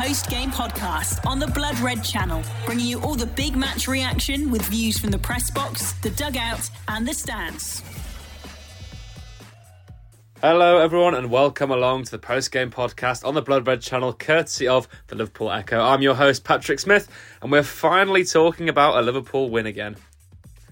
Post 0.00 0.30
game 0.30 0.50
podcast 0.50 1.26
on 1.26 1.38
the 1.38 1.46
Blood 1.48 1.78
Red 1.80 2.02
channel, 2.02 2.42
bringing 2.64 2.86
you 2.86 3.02
all 3.02 3.14
the 3.14 3.26
big 3.26 3.54
match 3.54 3.86
reaction 3.86 4.50
with 4.50 4.62
views 4.62 4.98
from 4.98 5.10
the 5.10 5.18
press 5.18 5.50
box, 5.50 5.92
the 6.00 6.08
dugout, 6.08 6.70
and 6.88 7.06
the 7.06 7.12
stands. 7.12 7.82
Hello, 10.40 10.78
everyone, 10.78 11.14
and 11.14 11.30
welcome 11.30 11.70
along 11.70 12.04
to 12.04 12.12
the 12.12 12.18
post 12.18 12.50
game 12.50 12.70
podcast 12.70 13.26
on 13.26 13.34
the 13.34 13.42
Blood 13.42 13.66
Red 13.66 13.82
channel, 13.82 14.14
courtesy 14.14 14.66
of 14.66 14.88
the 15.08 15.16
Liverpool 15.16 15.52
Echo. 15.52 15.78
I'm 15.78 16.00
your 16.00 16.14
host, 16.14 16.44
Patrick 16.44 16.80
Smith, 16.80 17.06
and 17.42 17.52
we're 17.52 17.62
finally 17.62 18.24
talking 18.24 18.70
about 18.70 18.96
a 18.96 19.02
Liverpool 19.02 19.50
win 19.50 19.66
again. 19.66 19.96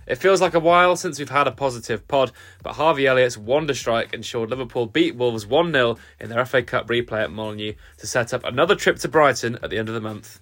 It 0.08 0.16
feels 0.16 0.40
like 0.40 0.54
a 0.54 0.60
while 0.60 0.96
since 0.96 1.18
we've 1.18 1.28
had 1.28 1.46
a 1.46 1.52
positive 1.52 2.08
pod, 2.08 2.32
but 2.62 2.76
Harvey 2.76 3.06
Elliott's 3.06 3.36
wonder 3.36 3.74
strike 3.74 4.14
ensured 4.14 4.48
Liverpool 4.48 4.86
beat 4.86 5.14
Wolves 5.14 5.46
1 5.46 5.70
0 5.70 5.98
in 6.18 6.30
their 6.30 6.46
FA 6.46 6.62
Cup 6.62 6.88
replay 6.88 7.24
at 7.24 7.30
Molineux 7.30 7.74
to 7.98 8.06
set 8.06 8.32
up 8.32 8.42
another 8.44 8.74
trip 8.74 8.96
to 9.00 9.08
Brighton 9.08 9.58
at 9.62 9.68
the 9.68 9.76
end 9.76 9.90
of 9.90 9.94
the 9.94 10.00
month. 10.00 10.40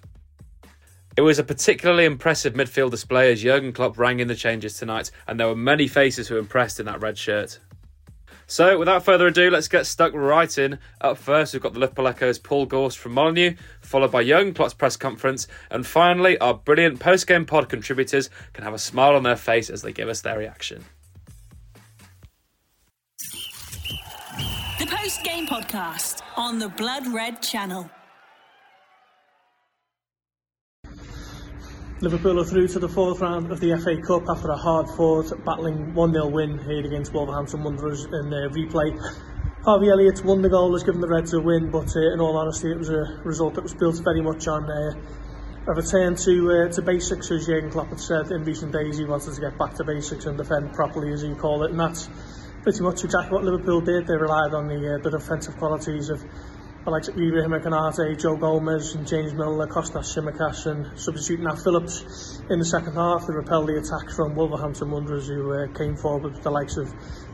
It 1.17 1.21
was 1.21 1.37
a 1.37 1.43
particularly 1.43 2.05
impressive 2.05 2.53
midfield 2.53 2.91
display 2.91 3.33
as 3.33 3.41
Jurgen 3.41 3.73
Klopp 3.73 3.97
rang 3.97 4.21
in 4.21 4.29
the 4.29 4.35
changes 4.35 4.77
tonight, 4.77 5.11
and 5.27 5.37
there 5.37 5.47
were 5.47 5.55
many 5.55 5.87
faces 5.87 6.29
who 6.29 6.37
impressed 6.37 6.79
in 6.79 6.85
that 6.85 7.01
red 7.01 7.17
shirt. 7.17 7.59
So, 8.49 8.79
without 8.79 9.03
further 9.03 9.27
ado, 9.27 9.49
let's 9.49 9.67
get 9.67 9.85
stuck 9.85 10.13
right 10.13 10.57
in. 10.57 10.79
Up 11.01 11.17
first, 11.17 11.51
we've 11.51 11.61
got 11.61 11.73
the 11.73 11.79
Liverpool 11.79 12.07
Echo's 12.07 12.39
Paul 12.39 12.65
Gorst 12.65 12.97
from 12.97 13.11
Molineux, 13.11 13.55
followed 13.81 14.11
by 14.11 14.23
Jurgen 14.23 14.53
Klopp's 14.53 14.73
press 14.73 14.95
conference, 14.95 15.47
and 15.69 15.85
finally, 15.85 16.37
our 16.37 16.53
brilliant 16.53 17.01
post-game 17.01 17.45
pod 17.45 17.67
contributors 17.67 18.29
can 18.53 18.63
have 18.63 18.73
a 18.73 18.79
smile 18.79 19.15
on 19.15 19.23
their 19.23 19.35
face 19.35 19.69
as 19.69 19.81
they 19.81 19.91
give 19.91 20.07
us 20.07 20.21
their 20.21 20.37
reaction. 20.37 20.85
The 24.79 24.85
post 24.85 25.23
game 25.23 25.45
podcast 25.45 26.21
on 26.37 26.57
the 26.59 26.69
Blood 26.69 27.05
Red 27.07 27.41
channel. 27.41 27.91
Liverpool 31.99 32.39
are 32.39 32.45
through 32.45 32.67
to 32.67 32.77
the 32.77 32.87
fourth 32.87 33.21
round 33.21 33.51
of 33.51 33.59
the 33.59 33.75
FA 33.75 33.99
Cup 33.99 34.29
after 34.29 34.51
a 34.51 34.55
hard-fought, 34.55 35.43
battling 35.43 35.93
1-0 35.93 36.31
win 36.31 36.59
here 36.59 36.85
against 36.85 37.11
Wolverhampton 37.11 37.63
Wanderers 37.63 38.05
in 38.05 38.31
uh, 38.31 38.53
replay. 38.53 38.93
Harvey 39.65 39.89
Elliott 39.89 40.23
won 40.23 40.43
the 40.43 40.49
goal, 40.49 40.73
has 40.73 40.83
given 40.83 41.01
the 41.01 41.07
Reds 41.07 41.33
a 41.33 41.41
win, 41.41 41.71
but 41.71 41.89
uh, 41.95 42.13
in 42.13 42.19
all 42.21 42.37
honesty, 42.37 42.69
it 42.69 42.77
was 42.77 42.89
a 42.89 43.19
result 43.25 43.55
that 43.55 43.63
was 43.63 43.73
built 43.73 43.99
very 44.03 44.21
much 44.21 44.47
on 44.47 44.69
uh, 44.69 44.93
a 45.65 45.73
return 45.73 46.15
to 46.15 46.51
uh, 46.51 46.71
to 46.71 46.83
basics, 46.83 47.31
as 47.31 47.47
Jurgen 47.47 47.71
Klopp 47.71 47.89
had 47.89 47.99
said 47.99 48.29
in 48.29 48.43
recent 48.43 48.71
days. 48.71 48.99
He 48.99 49.05
wanted 49.05 49.33
to 49.33 49.41
get 49.41 49.57
back 49.57 49.73
to 49.75 49.83
basics 49.83 50.27
and 50.27 50.37
defend 50.37 50.73
properly, 50.73 51.11
as 51.13 51.23
he 51.23 51.33
called 51.33 51.63
it, 51.63 51.71
and 51.71 51.79
that's 51.79 52.09
pretty 52.61 52.83
much 52.83 53.03
exactly 53.05 53.33
what 53.33 53.43
Liverpool 53.43 53.81
did. 53.81 54.05
They 54.05 54.15
relied 54.15 54.53
on 54.53 54.67
the, 54.67 54.99
uh, 54.99 55.01
the 55.01 55.17
defensive 55.17 55.57
qualities 55.57 56.09
of 56.09 56.23
the 56.87 56.91
likes 56.91 57.09
of 57.09 57.17
Ibrahim 57.19 57.51
Akanate, 57.51 58.17
Joe 58.17 58.37
Gomez 58.37 58.95
and 58.95 59.05
James 59.05 59.33
Milner, 59.33 59.67
Costa 59.67 59.99
Simicas 59.99 60.67
and 60.67 60.97
substitute 60.97 61.41
Nat 61.41 61.59
Phillips 61.59 62.39
in 62.49 62.59
the 62.59 62.65
second 62.65 62.93
half 62.93 63.25
to 63.25 63.33
repel 63.33 63.65
the 63.65 63.75
attack 63.75 64.09
from 64.15 64.35
Wolverhampton 64.35 64.89
Wanderers 64.89 65.27
who 65.27 65.51
uh, 65.51 65.67
came 65.77 65.97
forward 65.97 66.31
with 66.31 66.43
the 66.43 66.49
likes 66.49 66.77
of 66.77 66.87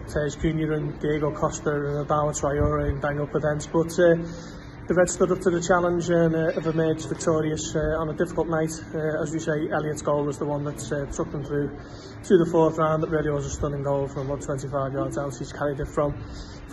Tej 0.09 0.33
Cunha 0.41 0.73
and 0.73 0.99
Diego 0.99 1.29
Costa 1.29 1.69
and 1.69 2.01
Adama 2.01 2.33
Traore 2.33 2.89
and 2.89 2.99
Daniel 2.99 3.27
Pedence. 3.27 3.67
But 3.67 3.93
uh, 4.01 4.25
The 4.85 4.95
Reds 4.95 5.13
stood 5.13 5.31
up 5.31 5.39
to 5.39 5.49
the 5.49 5.61
challenge 5.61 6.09
and 6.09 6.35
uh, 6.35 6.51
have 6.51 6.67
emerged 6.67 7.07
victorious 7.07 7.73
uh, 7.73 8.03
on 8.03 8.09
a 8.09 8.13
difficult 8.13 8.49
night. 8.49 8.73
Uh, 8.91 9.21
as 9.23 9.31
we 9.31 9.39
say, 9.39 9.69
Elliot's 9.71 10.01
goal 10.01 10.25
was 10.25 10.37
the 10.37 10.45
one 10.45 10.65
that 10.65 10.81
uh, 10.91 11.05
took 11.13 11.31
them 11.31 11.45
through 11.45 11.77
to 12.25 12.37
the 12.37 12.49
fourth 12.51 12.77
round. 12.77 13.01
That 13.01 13.09
really 13.09 13.29
was 13.29 13.45
a 13.45 13.49
stunning 13.49 13.83
goal 13.83 14.09
from 14.09 14.27
about 14.27 14.41
25 14.41 14.91
yards 14.91 15.17
out. 15.17 15.37
He's 15.37 15.53
carried 15.53 15.79
it 15.79 15.87
from 15.87 16.19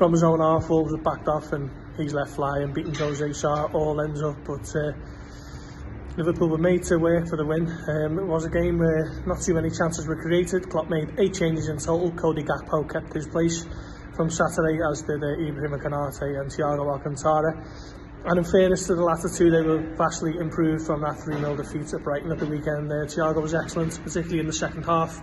from 0.00 0.12
his 0.12 0.22
own 0.22 0.40
half, 0.40 0.70
Wolves 0.70 0.94
have 0.94 1.04
backed 1.04 1.28
off 1.28 1.52
and 1.52 1.68
he's 1.98 2.14
left 2.14 2.30
flying, 2.30 2.72
beating 2.72 2.94
Jose 2.94 3.22
Sarr, 3.22 3.68
all 3.74 4.00
ends 4.00 4.22
up. 4.22 4.34
But 4.46 4.64
uh, 4.74 4.92
Liverpool 6.16 6.48
were 6.48 6.56
made 6.56 6.84
to 6.84 6.96
work 6.96 7.28
for 7.28 7.36
the 7.36 7.44
win. 7.44 7.68
Um, 7.68 8.18
it 8.18 8.24
was 8.24 8.46
a 8.46 8.48
game 8.48 8.78
where 8.78 9.22
not 9.26 9.42
too 9.42 9.52
many 9.52 9.68
chances 9.68 10.06
were 10.06 10.16
created. 10.16 10.70
Klopp 10.70 10.88
made 10.88 11.12
eight 11.18 11.34
changes 11.34 11.68
in 11.68 11.76
total. 11.76 12.10
Cody 12.12 12.42
Gakpo 12.42 12.90
kept 12.90 13.12
his 13.12 13.28
place 13.28 13.66
from 14.16 14.30
Saturday, 14.30 14.80
as 14.90 15.02
did 15.02 15.22
uh, 15.22 15.36
Ibrahim 15.36 15.78
Kanate 15.78 16.40
and 16.40 16.48
Thiago 16.48 16.88
Alcantara. 16.88 17.62
And 18.24 18.38
in 18.38 18.44
fairness 18.44 18.86
to 18.86 18.94
the 18.94 19.04
latter 19.04 19.28
two, 19.28 19.50
they 19.50 19.60
were 19.60 19.84
vastly 19.98 20.32
improved 20.40 20.86
from 20.86 21.02
that 21.02 21.16
3-0 21.16 21.58
defeat 21.58 21.92
at 21.92 22.02
Brighton 22.02 22.32
at 22.32 22.38
the 22.38 22.46
weekend. 22.46 22.90
Uh, 22.90 23.04
Thiago 23.04 23.42
was 23.42 23.52
excellent, 23.52 24.00
particularly 24.02 24.40
in 24.40 24.46
the 24.46 24.54
second 24.54 24.84
half 24.84 25.20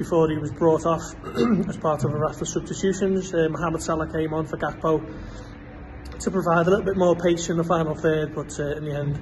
before 0.00 0.30
he 0.30 0.38
was 0.38 0.50
brought 0.50 0.86
off 0.86 1.02
as 1.68 1.76
part 1.76 2.02
of 2.04 2.14
a 2.14 2.16
raft 2.16 2.40
of 2.40 2.48
substitutions. 2.48 3.34
Uh, 3.34 3.48
Mohamed 3.50 3.82
Salah 3.82 4.10
came 4.10 4.32
on 4.32 4.46
for 4.46 4.56
Gakpo 4.56 4.98
to 6.20 6.30
provide 6.30 6.66
a 6.66 6.70
little 6.70 6.86
bit 6.86 6.96
more 6.96 7.14
pace 7.14 7.50
in 7.50 7.58
the 7.58 7.64
final 7.64 7.94
third, 7.94 8.34
but 8.34 8.58
uh, 8.58 8.76
in 8.76 8.86
the 8.86 8.98
end, 8.98 9.20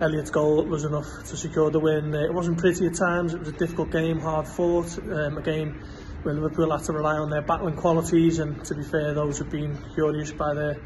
Elliot's 0.00 0.30
goal 0.30 0.64
was 0.64 0.82
enough 0.82 1.06
to 1.26 1.36
secure 1.36 1.70
the 1.70 1.78
win. 1.78 2.12
Uh, 2.12 2.24
it 2.24 2.34
wasn't 2.34 2.58
pretty 2.58 2.86
at 2.86 2.96
times, 2.96 3.34
it 3.34 3.38
was 3.38 3.50
a 3.50 3.52
difficult 3.52 3.92
game, 3.92 4.18
hard 4.18 4.48
fought, 4.48 4.98
um, 4.98 5.38
a 5.38 5.42
game 5.42 5.80
where 6.24 6.34
Liverpool 6.34 6.72
had 6.72 6.82
to 6.86 6.92
rely 6.92 7.16
on 7.16 7.30
their 7.30 7.42
battling 7.42 7.76
qualities, 7.76 8.40
and 8.40 8.64
to 8.64 8.74
be 8.74 8.82
fair, 8.82 9.14
those 9.14 9.38
have 9.38 9.48
been 9.48 9.78
curious 9.94 10.32
by 10.32 10.54
their 10.54 10.76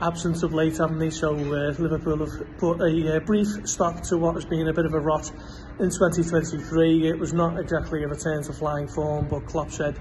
absence 0.00 0.42
of 0.42 0.54
late, 0.54 0.78
haven't 0.78 0.98
they? 0.98 1.10
So 1.10 1.34
uh, 1.34 1.74
Liverpool 1.78 2.18
have 2.18 2.58
put 2.58 2.80
a 2.80 3.16
uh, 3.16 3.20
brief 3.20 3.48
stop 3.64 4.02
to 4.04 4.18
what 4.18 4.34
has 4.34 4.44
been 4.44 4.68
a 4.68 4.72
bit 4.72 4.86
of 4.86 4.94
a 4.94 5.00
rot 5.00 5.30
in 5.78 5.90
2023. 5.90 7.08
It 7.08 7.18
was 7.18 7.32
not 7.32 7.58
exactly 7.58 8.02
a 8.02 8.08
return 8.08 8.42
to 8.44 8.52
flying 8.52 8.88
form, 8.88 9.28
but 9.28 9.46
Klopp 9.46 9.70
said 9.70 9.98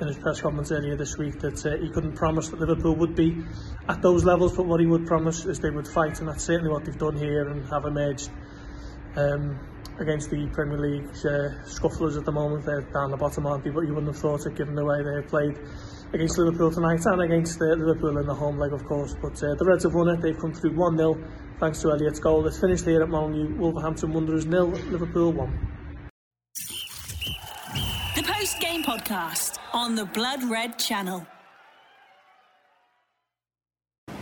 in 0.00 0.08
his 0.08 0.18
press 0.18 0.40
conference 0.40 0.72
earlier 0.72 0.96
this 0.96 1.16
week 1.18 1.38
that 1.40 1.64
uh, 1.66 1.76
he 1.76 1.88
couldn't 1.90 2.14
promise 2.14 2.48
that 2.48 2.58
Liverpool 2.58 2.96
would 2.96 3.14
be 3.14 3.44
at 3.88 4.02
those 4.02 4.24
levels, 4.24 4.56
but 4.56 4.66
what 4.66 4.80
he 4.80 4.86
would 4.86 5.06
promise 5.06 5.44
is 5.44 5.60
they 5.60 5.70
would 5.70 5.86
fight, 5.86 6.18
and 6.20 6.28
that's 6.28 6.44
certainly 6.44 6.70
what 6.70 6.84
they've 6.84 6.98
done 6.98 7.16
here 7.16 7.48
and 7.48 7.68
have 7.68 7.84
emerged 7.84 8.30
um, 9.16 9.58
against 10.00 10.30
the 10.30 10.48
Premier 10.52 10.78
League 10.78 11.08
uh, 11.24 11.62
scufflers 11.64 12.18
at 12.18 12.24
the 12.24 12.32
moment. 12.32 12.64
They're 12.64 12.80
down 12.80 13.10
the 13.10 13.16
bottom, 13.16 13.46
aren't 13.46 13.62
they? 13.62 13.70
But 13.70 13.82
you 13.82 13.94
wouldn't 13.94 14.12
have 14.12 14.20
thought 14.20 14.46
it 14.46 14.56
given 14.56 14.74
the 14.74 14.84
way 14.84 15.02
they've 15.02 15.28
played 15.28 15.58
against 16.14 16.38
Liverpool 16.38 16.70
tonight 16.70 17.04
and 17.04 17.22
against 17.22 17.60
uh, 17.60 17.64
Liverpool 17.64 18.16
in 18.18 18.26
the 18.26 18.34
home 18.34 18.56
leg, 18.56 18.72
of 18.72 18.84
course. 18.84 19.14
But 19.20 19.42
uh, 19.42 19.54
the 19.56 19.64
Reds 19.64 19.82
have 19.82 19.94
won 19.94 20.08
it. 20.08 20.22
They've 20.22 20.38
come 20.38 20.54
through 20.54 20.76
1 20.76 20.96
0 20.96 21.18
thanks 21.58 21.82
to 21.82 21.90
Elliot's 21.90 22.20
goal. 22.20 22.46
It's 22.46 22.60
finished 22.60 22.84
here 22.84 23.02
at 23.02 23.08
Molineux. 23.08 23.56
Wolverhampton 23.58 24.12
Wanderers 24.12 24.46
nil, 24.46 24.68
Liverpool 24.68 25.32
1. 25.32 25.70
The 28.14 28.22
post 28.22 28.60
game 28.60 28.84
podcast 28.84 29.58
on 29.72 29.96
the 29.96 30.04
Blood 30.04 30.44
Red 30.44 30.78
channel. 30.78 31.26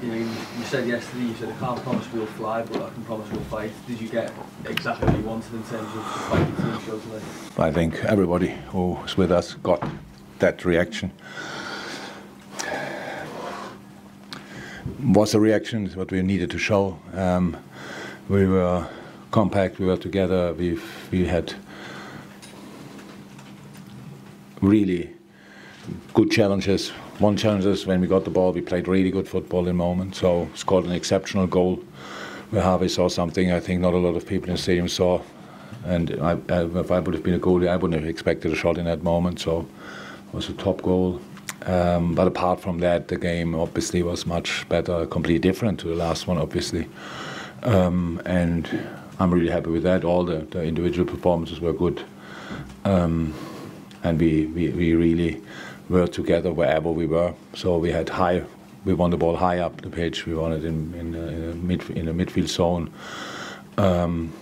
You 0.00 0.08
know, 0.08 0.14
you, 0.14 0.24
you 0.24 0.64
said 0.64 0.88
yesterday, 0.88 1.26
you 1.26 1.34
said 1.34 1.50
I 1.50 1.58
can't 1.58 1.80
promise 1.82 2.10
we'll 2.12 2.26
fly, 2.26 2.62
but 2.62 2.82
I 2.82 2.90
can 2.90 3.04
promise 3.04 3.30
we'll 3.30 3.40
fight. 3.42 3.70
Did 3.86 4.00
you 4.00 4.08
get 4.08 4.32
exactly 4.64 5.08
what 5.08 5.18
you 5.18 5.24
wanted 5.24 5.52
in 5.52 5.62
terms 5.64 5.88
of 5.88 5.94
the 5.94 6.00
fight 6.02 6.56
the 6.56 6.62
team 6.62 6.80
showed 6.86 7.02
today? 7.02 7.24
I 7.58 7.70
think 7.70 8.02
everybody 8.06 8.48
who's 8.68 9.16
with 9.16 9.30
us 9.30 9.54
got 9.54 9.86
that 10.38 10.64
reaction. 10.64 11.12
Was 15.02 15.34
a 15.34 15.40
reaction 15.40 15.88
what 15.90 16.10
we 16.10 16.22
needed 16.22 16.50
to 16.50 16.58
show. 16.58 16.98
Um, 17.14 17.56
we 18.28 18.46
were 18.46 18.86
compact, 19.30 19.78
we 19.78 19.86
were 19.86 19.96
together, 19.96 20.52
we 20.54 20.78
we 21.12 21.24
had 21.24 21.54
really 24.60 25.10
good 26.14 26.30
challenges. 26.30 26.90
One 27.18 27.36
challenge 27.36 27.64
is 27.64 27.86
when 27.86 28.00
we 28.00 28.08
got 28.08 28.24
the 28.24 28.30
ball, 28.30 28.52
we 28.52 28.60
played 28.60 28.88
really 28.88 29.10
good 29.10 29.28
football 29.28 29.60
in 29.60 29.66
the 29.66 29.74
moment. 29.74 30.16
So 30.16 30.48
scored 30.54 30.84
an 30.84 30.92
exceptional 30.92 31.46
goal 31.46 31.76
where 32.50 32.62
Harvey 32.62 32.88
saw 32.88 33.08
something 33.08 33.52
I 33.52 33.60
think 33.60 33.80
not 33.80 33.94
a 33.94 33.98
lot 33.98 34.16
of 34.16 34.26
people 34.26 34.48
in 34.48 34.56
the 34.56 34.62
stadium 34.62 34.88
saw. 34.88 35.20
And 35.84 36.10
I, 36.20 36.32
I, 36.48 36.64
if 36.64 36.90
I 36.90 36.98
would 37.00 37.14
have 37.14 37.22
been 37.22 37.34
a 37.34 37.38
goalie, 37.40 37.68
I 37.68 37.76
wouldn't 37.76 38.00
have 38.00 38.08
expected 38.08 38.52
a 38.52 38.56
shot 38.56 38.78
in 38.78 38.84
that 38.86 39.02
moment. 39.02 39.40
So 39.40 39.66
it 40.28 40.34
was 40.34 40.48
a 40.48 40.52
top 40.54 40.82
goal. 40.82 41.20
Um, 41.66 42.14
but 42.14 42.26
apart 42.26 42.60
from 42.60 42.78
that, 42.78 43.08
the 43.08 43.16
game 43.16 43.54
obviously 43.54 44.02
was 44.02 44.26
much 44.26 44.68
better, 44.68 45.06
completely 45.06 45.38
different 45.38 45.80
to 45.80 45.88
the 45.88 45.94
last 45.94 46.26
one, 46.26 46.38
obviously. 46.38 46.88
Um, 47.62 48.20
and 48.26 48.68
I'm 49.18 49.32
really 49.32 49.50
happy 49.50 49.70
with 49.70 49.84
that. 49.84 50.04
All 50.04 50.24
the, 50.24 50.38
the 50.38 50.62
individual 50.62 51.08
performances 51.08 51.60
were 51.60 51.72
good. 51.72 52.02
Um, 52.84 53.34
and 54.02 54.18
we, 54.18 54.46
we, 54.46 54.70
we 54.70 54.94
really 54.94 55.40
were 55.88 56.08
together 56.08 56.52
wherever 56.52 56.90
we 56.90 57.06
were. 57.06 57.34
So 57.54 57.78
we 57.78 57.90
had 57.90 58.08
high 58.08 58.44
we 58.84 58.94
won 58.94 59.10
the 59.10 59.16
ball 59.16 59.36
high 59.36 59.58
up 59.58 59.80
the 59.80 59.90
pitch. 59.90 60.26
We 60.26 60.34
won 60.34 60.52
it 60.52 60.64
in 60.64 60.94
in, 60.94 61.14
uh, 61.14 61.18
in 61.28 61.50
a 61.50 61.54
mid 61.54 61.90
in 61.90 62.08
a 62.08 62.14
midfield 62.14 62.48
zone. 62.48 62.90
Um, 63.78 64.32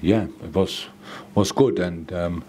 yeah, 0.00 0.26
it 0.42 0.54
was 0.54 0.86
was 1.34 1.52
good 1.52 1.78
and. 1.78 2.12
Um, 2.12 2.44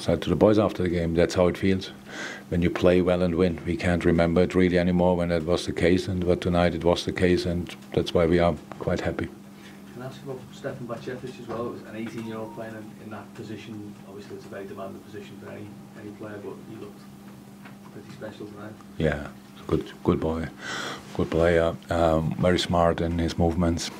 said 0.00 0.22
to 0.22 0.30
the 0.30 0.36
boys 0.36 0.58
after 0.58 0.82
the 0.82 0.88
game, 0.88 1.14
that's 1.14 1.34
how 1.34 1.48
it 1.48 1.56
feels 1.56 1.90
when 2.48 2.62
you 2.62 2.70
play 2.70 3.00
well 3.00 3.22
and 3.22 3.34
win. 3.34 3.60
We 3.66 3.76
can't 3.76 4.04
remember 4.04 4.42
it 4.42 4.54
really 4.54 4.78
anymore 4.78 5.16
when 5.16 5.28
that 5.28 5.44
was 5.44 5.66
the 5.66 5.72
case, 5.72 6.08
and 6.08 6.24
but 6.24 6.40
tonight 6.40 6.74
it 6.74 6.84
was 6.84 7.04
the 7.04 7.12
case, 7.12 7.46
and 7.46 7.74
that's 7.94 8.14
why 8.14 8.26
we 8.26 8.38
are 8.38 8.54
quite 8.78 9.00
happy. 9.00 9.28
Can 9.92 10.02
I 10.02 10.06
ask 10.06 10.22
about 10.22 10.40
Stefan 10.52 10.86
Bajcetic 10.86 11.40
as 11.40 11.48
well? 11.48 11.66
It 11.66 11.72
was 11.72 11.82
an 11.82 12.06
18-year-old 12.06 12.54
playing 12.54 12.74
in, 12.74 13.04
in, 13.04 13.10
that 13.10 13.32
position. 13.34 13.94
Obviously, 14.08 14.36
it's 14.36 14.46
a 14.46 14.48
very 14.48 14.66
demanding 14.66 15.00
position 15.02 15.38
for 15.42 15.50
any 15.50 15.66
any 16.00 16.10
player, 16.12 16.38
but 16.42 16.54
he 16.70 16.76
looked 16.76 17.00
pretty 17.92 18.10
special 18.12 18.46
tonight. 18.46 18.72
Yeah, 18.98 19.28
good 19.66 19.90
good 20.04 20.20
boy, 20.20 20.48
good 21.16 21.30
player, 21.30 21.76
um, 21.90 22.34
very 22.38 22.58
smart 22.58 23.00
in 23.00 23.18
his 23.18 23.36
movements. 23.38 23.90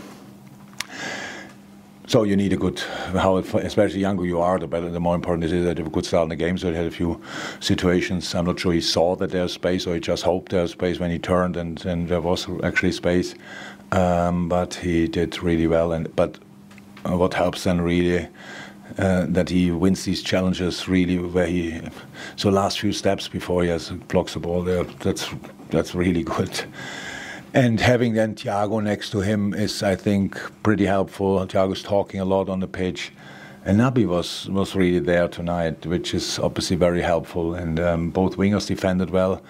So 2.09 2.23
you 2.23 2.37
need 2.37 2.55
a 2.55 2.57
good, 2.57 2.81
how 2.81 3.37
especially 3.37 4.01
younger 4.01 4.25
you 4.25 4.41
are, 4.41 4.59
the 4.59 4.67
better. 4.67 4.89
The 4.89 4.99
more 4.99 5.15
important 5.15 5.45
it 5.45 5.53
is 5.53 5.67
that 5.67 5.77
you 5.77 5.85
have 5.85 5.93
a 5.93 5.95
good 5.95 6.07
start 6.07 6.23
in 6.23 6.29
the 6.31 6.37
game. 6.37 6.57
So 6.57 6.71
he 6.71 6.75
had 6.75 6.87
a 6.87 6.91
few 6.91 7.21
situations. 7.61 8.35
I'm 8.35 8.47
not 8.47 8.59
sure 8.59 8.73
he 8.73 8.81
saw 8.81 9.15
that 9.17 9.31
there's 9.31 9.53
space, 9.53 9.87
or 9.87 9.93
he 9.93 10.01
just 10.01 10.23
hoped 10.23 10.51
there's 10.51 10.73
space 10.73 10.99
when 10.99 11.11
he 11.11 11.19
turned, 11.19 11.59
and, 11.59 11.85
and 11.85 12.09
there 12.09 12.23
was 12.23 12.49
actually 12.65 12.93
space. 12.93 13.35
Um, 13.93 14.49
but 14.49 14.73
he 14.73 15.07
did 15.07 15.43
really 15.43 15.67
well. 15.67 15.93
And 15.93 16.15
but 16.17 16.39
what 17.03 17.35
helps 17.35 17.65
then 17.65 17.83
really 17.83 18.27
uh, 18.97 19.27
that 19.29 19.51
he 19.51 19.71
wins 19.71 20.05
these 20.05 20.23
challenges 20.23 20.89
really 20.89 21.19
where 21.19 21.47
he 21.47 21.79
so 22.37 22.49
last 22.49 22.81
few 22.81 22.95
steps 22.95 23.29
before 23.29 23.65
he 23.65 23.69
has 23.69 23.91
blocks 23.91 24.33
the 24.33 24.41
ball 24.41 24.63
there. 24.63 24.85
That's 25.01 25.29
that's 25.69 25.95
really 25.95 26.23
good. 26.39 26.65
And 27.55 27.81
having 27.81 28.15
then 28.15 28.35
Thiago 28.35 28.83
next 28.83 29.11
to 29.11 29.21
him 29.21 29.55
is, 29.55 29.83
I 29.83 29.97
think, 29.97 30.39
pretty 30.63 30.87
helpful. 30.87 31.39
Thiago's 31.47 31.83
talking 31.83 32.21
a 32.21 32.25
lot 32.25 32.49
on 32.49 32.61
the 32.61 32.69
pitch. 32.69 33.13
And 33.65 33.81
Naby 33.81 34.07
was, 34.07 34.49
was 34.51 34.77
really 34.77 34.99
there 34.99 35.29
tonight, 35.29 35.87
which 35.87 36.15
is 36.15 36.39
obviously 36.39 36.77
very 36.77 37.03
helpful. 37.03 37.55
And 37.55 37.81
um, 37.81 38.11
both 38.11 38.37
wingers 38.37 38.67
defended 38.67 39.11
well. 39.11 39.43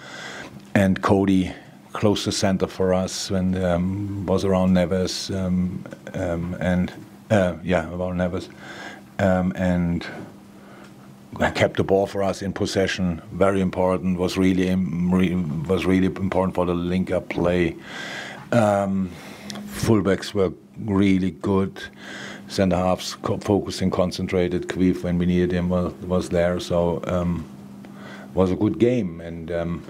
And 0.74 1.02
Cody, 1.02 1.52
close 1.92 2.24
to 2.24 2.32
center 2.32 2.66
for 2.66 2.94
us 2.94 3.30
when 3.30 3.62
um, 3.64 4.24
was 4.26 4.44
around 4.44 4.72
Neves 4.72 5.34
um, 5.34 5.84
um 6.14 6.56
and 6.60 6.92
uh, 7.30 7.54
yeah 7.64 7.88
around 7.88 8.18
Neves 8.18 8.48
um, 9.18 9.52
and 9.56 10.06
kept 11.54 11.76
the 11.76 11.84
ball 11.84 12.06
for 12.06 12.22
us 12.22 12.42
in 12.42 12.52
possession. 12.52 13.22
Very 13.32 13.60
important. 13.60 14.18
Was 14.18 14.36
really 14.36 14.74
was 14.74 15.86
really 15.86 16.06
important 16.06 16.54
for 16.54 16.66
the 16.66 16.74
link-up 16.74 17.28
play. 17.28 17.76
Um, 18.50 19.10
fullbacks 19.52 20.34
were 20.34 20.52
really 20.78 21.30
good. 21.30 21.80
Centre 22.48 22.76
halves 22.76 23.16
focusing, 23.40 23.90
concentrated. 23.90 24.68
Caoimhín, 24.68 25.02
when 25.02 25.18
we 25.18 25.26
needed 25.26 25.52
him, 25.52 25.68
was, 25.68 25.92
was 25.94 26.30
there. 26.30 26.58
So 26.58 27.02
um, 27.06 27.44
was 28.34 28.50
a 28.50 28.56
good 28.56 28.78
game, 28.78 29.20
and 29.20 29.52
um, 29.52 29.84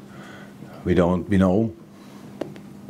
we 0.84 0.94
don't 0.94 1.28
we 1.28 1.38
know 1.38 1.72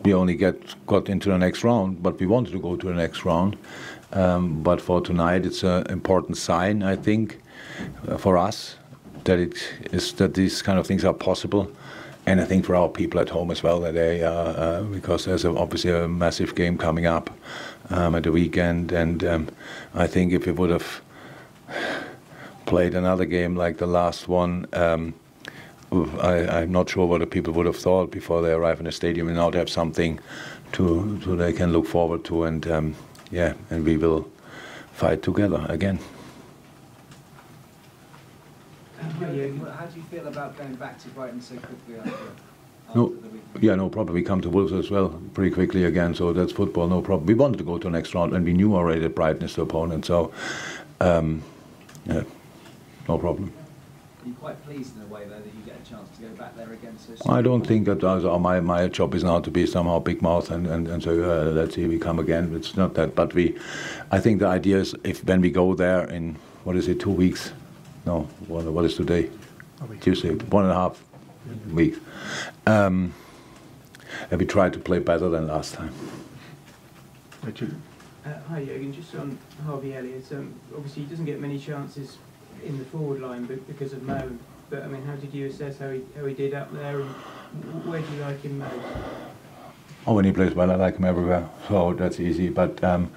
we 0.04 0.14
only 0.14 0.34
get 0.34 0.56
got 0.86 1.08
into 1.08 1.28
the 1.28 1.38
next 1.38 1.62
round, 1.62 2.02
but 2.02 2.18
we 2.18 2.26
wanted 2.26 2.52
to 2.52 2.58
go 2.58 2.76
to 2.76 2.86
the 2.86 2.94
next 2.94 3.24
round. 3.24 3.56
Um, 4.12 4.62
but 4.62 4.80
for 4.80 5.00
tonight, 5.00 5.44
it's 5.46 5.62
an 5.62 5.86
important 5.88 6.38
sign, 6.38 6.82
I 6.82 6.96
think 6.96 7.40
for 8.18 8.36
us 8.38 8.76
that 9.24 9.38
it 9.38 9.56
is 9.92 10.12
that 10.14 10.34
these 10.34 10.62
kind 10.62 10.78
of 10.78 10.86
things 10.86 11.04
are 11.04 11.14
possible, 11.14 11.70
and 12.26 12.40
I 12.40 12.44
think 12.44 12.64
for 12.64 12.74
our 12.74 12.88
people 12.88 13.20
at 13.20 13.28
home 13.28 13.50
as 13.50 13.62
well 13.62 13.80
that 13.80 13.94
they 13.94 14.22
uh, 14.22 14.30
uh, 14.30 14.82
because 14.82 15.24
there's 15.24 15.44
a, 15.44 15.50
obviously 15.56 15.90
a 15.90 16.08
massive 16.08 16.54
game 16.54 16.78
coming 16.78 17.06
up 17.06 17.30
um, 17.90 18.14
at 18.14 18.22
the 18.22 18.32
weekend, 18.32 18.92
and 18.92 19.24
um, 19.24 19.48
I 19.94 20.06
think 20.06 20.32
if 20.32 20.46
we 20.46 20.52
would 20.52 20.70
have 20.70 21.02
played 22.66 22.94
another 22.94 23.24
game 23.24 23.56
like 23.56 23.78
the 23.78 23.86
last 23.86 24.28
one. 24.28 24.66
Um, 24.72 25.14
I, 25.90 26.62
am 26.62 26.72
not 26.72 26.90
sure 26.90 27.06
what 27.06 27.20
the 27.20 27.26
people 27.26 27.54
would 27.54 27.64
have 27.64 27.78
thought 27.78 28.10
before 28.10 28.42
they 28.42 28.52
arrive 28.52 28.78
in 28.78 28.84
the 28.84 28.92
stadium 28.92 29.28
and 29.28 29.38
now 29.38 29.48
they 29.48 29.58
have 29.58 29.70
something 29.70 30.20
to, 30.72 31.18
to 31.20 31.34
they 31.34 31.54
can 31.54 31.72
look 31.72 31.86
forward 31.86 32.24
to 32.24 32.44
and 32.44 32.70
um, 32.70 32.94
yeah 33.30 33.54
and 33.70 33.86
we 33.86 33.96
will 33.96 34.30
fight 34.92 35.22
together 35.22 35.64
again. 35.70 35.98
How 38.98 39.86
do 39.86 39.96
you 39.96 40.02
feel 40.10 40.26
about 40.26 40.56
going 40.56 40.74
back 40.74 40.98
to 41.00 41.08
Brighton 41.10 41.40
so 41.40 41.56
quickly 41.56 41.96
after? 41.98 42.32
No, 42.94 43.14
yeah, 43.60 43.74
no 43.74 43.88
problem. 43.88 44.14
We 44.14 44.22
come 44.22 44.40
to 44.40 44.48
Wolves 44.48 44.72
as 44.72 44.90
well 44.90 45.20
pretty 45.34 45.50
quickly 45.50 45.84
again, 45.84 46.14
so 46.14 46.32
that's 46.32 46.52
football, 46.52 46.88
no 46.88 47.02
problem. 47.02 47.26
We 47.26 47.34
wanted 47.34 47.58
to 47.58 47.64
go 47.64 47.78
to 47.78 47.84
the 47.84 47.90
next 47.90 48.14
round, 48.14 48.32
and 48.32 48.44
we 48.44 48.54
knew 48.54 48.74
already 48.74 49.00
that 49.00 49.14
Brighton 49.14 49.42
is 49.42 49.54
the 49.54 49.62
opponent, 49.62 50.06
so 50.06 50.32
um, 51.00 51.42
yeah, 52.06 52.22
no 53.06 53.18
problem. 53.18 53.52
Are 54.22 54.28
you 54.28 54.34
quite 54.34 54.64
pleased 54.64 54.96
in 54.96 55.02
a 55.02 55.06
way, 55.06 55.24
though, 55.24 55.38
that 55.38 55.44
you 55.44 55.62
get 55.64 55.76
a 55.80 55.88
chance 55.88 56.08
to 56.16 56.22
go 56.22 56.28
back 56.30 56.56
there 56.56 56.72
again 56.72 56.98
so 56.98 57.14
soon? 57.14 57.32
I 57.32 57.42
don't 57.42 57.66
think 57.66 57.86
that 57.86 58.02
uh, 58.02 58.38
my, 58.38 58.60
my 58.60 58.88
job 58.88 59.14
is 59.14 59.22
now 59.22 59.40
to 59.40 59.50
be 59.50 59.66
somehow 59.66 59.98
big 59.98 60.22
mouth 60.22 60.50
and, 60.50 60.66
and, 60.66 60.88
and 60.88 61.02
say, 61.02 61.10
uh, 61.10 61.44
let's 61.44 61.74
see, 61.74 61.86
we 61.86 61.98
come 61.98 62.18
again. 62.18 62.54
It's 62.54 62.76
not 62.76 62.94
that, 62.94 63.14
but 63.14 63.34
we, 63.34 63.56
I 64.10 64.18
think 64.18 64.40
the 64.40 64.48
idea 64.48 64.78
is 64.78 64.94
if 65.04 65.24
when 65.24 65.40
we 65.40 65.50
go 65.50 65.74
there 65.74 66.04
in, 66.04 66.36
what 66.64 66.74
is 66.74 66.88
it, 66.88 67.00
two 67.00 67.10
weeks, 67.10 67.52
no, 68.08 68.20
what, 68.46 68.64
what 68.64 68.84
is 68.86 68.96
today? 68.96 69.28
Tuesday, 70.00 70.30
one 70.30 70.64
and 70.64 70.72
a 70.72 70.74
half 70.74 71.02
weeks. 71.70 71.98
Um, 72.66 73.12
and 74.30 74.40
we 74.40 74.46
tried 74.46 74.72
to 74.72 74.78
play 74.78 74.98
better 74.98 75.28
than 75.28 75.46
last 75.46 75.74
time. 75.74 75.92
Richard. 77.42 77.74
Uh, 78.24 78.32
hi, 78.48 78.64
Jürgen. 78.64 78.94
Just 78.94 79.14
on 79.14 79.38
Harvey 79.66 79.94
Elliott. 79.94 80.24
Um, 80.32 80.54
obviously, 80.74 81.02
he 81.02 81.10
doesn't 81.10 81.26
get 81.26 81.38
many 81.38 81.58
chances 81.58 82.16
in 82.64 82.78
the 82.78 82.84
forward 82.86 83.20
line 83.20 83.44
but 83.44 83.64
because 83.66 83.92
of 83.92 84.02
Mo. 84.02 84.38
But 84.70 84.84
I 84.84 84.86
mean, 84.86 85.02
how 85.02 85.16
did 85.16 85.32
you 85.34 85.46
assess 85.46 85.78
how 85.78 85.90
he 85.90 86.00
how 86.16 86.24
he 86.24 86.34
did 86.34 86.54
up 86.54 86.72
there, 86.72 87.00
and 87.00 87.14
where 87.84 88.00
do 88.00 88.14
you 88.14 88.22
like 88.22 88.40
him 88.40 88.58
most? 88.58 88.74
Oh, 90.06 90.14
when 90.14 90.24
he 90.24 90.32
plays 90.32 90.54
well, 90.54 90.70
I 90.70 90.76
like 90.76 90.96
him 90.96 91.04
everywhere. 91.04 91.46
So 91.68 91.92
that's 91.92 92.20
easy. 92.20 92.48
But 92.48 92.82
um, 92.82 93.12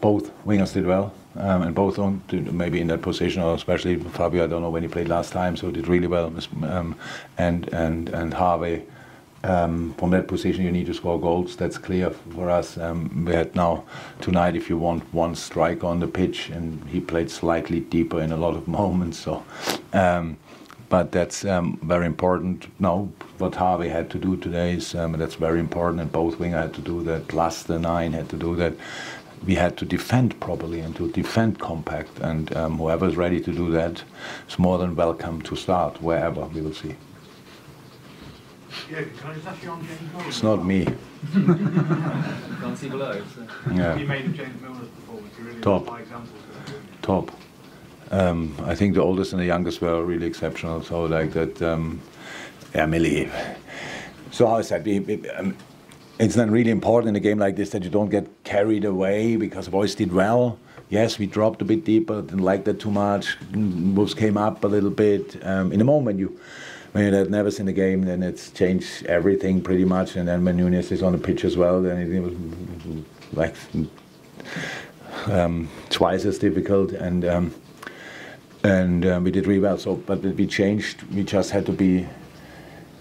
both 0.00 0.32
wingers 0.46 0.72
did 0.72 0.86
well 0.86 1.12
um, 1.36 1.62
and 1.62 1.74
both 1.74 1.98
on 1.98 2.22
maybe 2.32 2.80
in 2.80 2.88
that 2.88 3.02
position, 3.02 3.42
or 3.42 3.54
especially 3.54 3.96
Fabio. 3.96 4.44
I 4.44 4.46
don't 4.46 4.62
know 4.62 4.70
when 4.70 4.82
he 4.82 4.88
played 4.88 5.08
last 5.08 5.32
time, 5.32 5.56
so 5.56 5.70
did 5.70 5.86
really 5.86 6.06
well. 6.06 6.32
Um, 6.62 6.96
and 7.38 7.68
and 7.72 8.08
and 8.08 8.34
Harvey. 8.34 8.82
Um, 9.42 9.94
from 9.94 10.10
that 10.10 10.28
position, 10.28 10.64
you 10.64 10.70
need 10.70 10.84
to 10.86 10.92
score 10.92 11.18
goals. 11.18 11.56
That's 11.56 11.78
clear 11.78 12.10
for 12.10 12.50
us. 12.50 12.76
Um, 12.76 13.24
we 13.24 13.32
had 13.32 13.56
now 13.56 13.84
tonight, 14.20 14.54
if 14.54 14.68
you 14.68 14.76
want, 14.76 15.02
one 15.14 15.34
striker 15.34 15.86
on 15.86 16.00
the 16.00 16.06
pitch, 16.06 16.50
and 16.50 16.86
he 16.88 17.00
played 17.00 17.30
slightly 17.30 17.80
deeper 17.80 18.20
in 18.20 18.32
a 18.32 18.36
lot 18.36 18.54
of 18.54 18.68
moments. 18.80 19.18
So, 19.18 19.42
um, 19.94 20.36
but 20.90 21.12
that's 21.12 21.46
um, 21.46 21.78
very 21.82 22.04
important. 22.04 22.66
Now, 22.78 23.08
what 23.38 23.54
Harvey 23.54 23.88
had 23.88 24.10
to 24.10 24.18
do 24.18 24.36
today 24.36 24.74
is 24.74 24.92
that's 24.92 25.36
very 25.36 25.60
important, 25.60 26.02
and 26.02 26.12
both 26.12 26.38
winger 26.38 26.58
had 26.58 26.74
to 26.74 26.82
do 26.82 27.02
that. 27.04 27.28
Plus 27.28 27.62
the 27.62 27.78
nine 27.78 28.12
had 28.12 28.28
to 28.28 28.36
do 28.36 28.54
that 28.56 28.74
we 29.46 29.54
had 29.54 29.76
to 29.78 29.84
defend 29.84 30.38
properly 30.40 30.80
and 30.80 30.94
to 30.96 31.10
defend 31.10 31.58
compact. 31.58 32.18
And 32.20 32.54
um, 32.56 32.78
whoever 32.78 33.06
is 33.06 33.16
ready 33.16 33.40
to 33.40 33.52
do 33.52 33.70
that 33.72 34.02
is 34.48 34.58
more 34.58 34.78
than 34.78 34.94
welcome 34.94 35.40
to 35.42 35.56
start 35.56 36.02
wherever 36.02 36.44
we 36.46 36.60
will 36.60 36.74
see. 36.74 36.94
Yeah, 38.90 39.02
can 39.02 39.30
I 39.30 39.34
just 39.34 39.46
ask 39.46 39.62
you 39.62 39.70
on 39.70 39.84
James 39.86 40.26
It's 40.26 40.42
not 40.42 40.64
me. 40.64 40.84
Can't 41.32 42.78
see 42.78 42.88
below. 42.88 43.22
So. 43.34 43.46
Yeah. 43.72 43.96
You 43.96 44.06
made 44.06 44.26
of 44.26 44.34
James 44.34 44.60
Milner's 44.60 44.88
performance. 44.88 45.34
You 45.38 45.44
really 45.44 45.60
Top. 45.60 45.88
Top. 47.02 47.30
Um, 48.10 48.56
I 48.64 48.74
think 48.74 48.94
the 48.94 49.02
oldest 49.02 49.32
and 49.32 49.40
the 49.40 49.46
youngest 49.46 49.80
were 49.80 50.04
really 50.04 50.26
exceptional. 50.26 50.82
So 50.82 51.04
like 51.04 51.32
that, 51.32 51.62
um, 51.62 52.00
yeah, 52.74 52.86
Millie. 52.86 53.30
So 54.32 54.48
I 54.48 54.62
said, 54.62 54.84
we, 54.84 55.00
we, 55.00 55.28
um, 55.30 55.56
it's 56.20 56.34
then 56.34 56.50
really 56.50 56.70
important 56.70 57.08
in 57.08 57.16
a 57.16 57.20
game 57.20 57.38
like 57.38 57.56
this 57.56 57.70
that 57.70 57.82
you 57.82 57.88
don't 57.88 58.10
get 58.10 58.44
carried 58.44 58.84
away 58.84 59.36
because 59.36 59.68
boys 59.68 59.94
did 59.94 60.12
well. 60.12 60.58
Yes, 60.90 61.18
we 61.18 61.26
dropped 61.26 61.62
a 61.62 61.64
bit 61.64 61.84
deeper, 61.84 62.20
didn't 62.20 62.40
like 62.40 62.64
that 62.64 62.78
too 62.78 62.90
much. 62.90 63.38
Wolves 63.54 64.12
came 64.12 64.36
up 64.36 64.62
a 64.62 64.66
little 64.66 64.90
bit. 64.90 65.42
Um, 65.46 65.72
in 65.72 65.80
a 65.80 65.84
moment 65.84 66.18
you 66.18 66.38
when 66.92 67.04
you 67.06 67.14
had 67.14 67.28
Neves 67.28 67.58
in 67.58 67.66
the 67.66 67.72
game, 67.72 68.02
then 68.02 68.22
it's 68.22 68.50
changed 68.50 69.06
everything 69.06 69.62
pretty 69.62 69.84
much. 69.84 70.16
And 70.16 70.28
then 70.28 70.44
when 70.44 70.56
Nunes 70.56 70.90
is 70.92 71.02
on 71.02 71.12
the 71.12 71.18
pitch 71.18 71.44
as 71.44 71.56
well, 71.56 71.80
then 71.80 72.12
it, 72.12 72.20
was 72.20 72.34
like 73.32 73.54
um, 75.26 75.70
twice 75.88 76.24
as 76.26 76.38
difficult. 76.38 76.92
And 76.92 77.24
um, 77.24 77.54
and 78.62 79.06
um, 79.06 79.24
we 79.24 79.30
did 79.30 79.46
really 79.46 79.60
well. 79.60 79.78
So, 79.78 79.96
but 79.96 80.20
we 80.20 80.46
changed. 80.46 81.02
We 81.14 81.22
just 81.22 81.50
had 81.50 81.64
to 81.66 81.72
be 81.72 82.06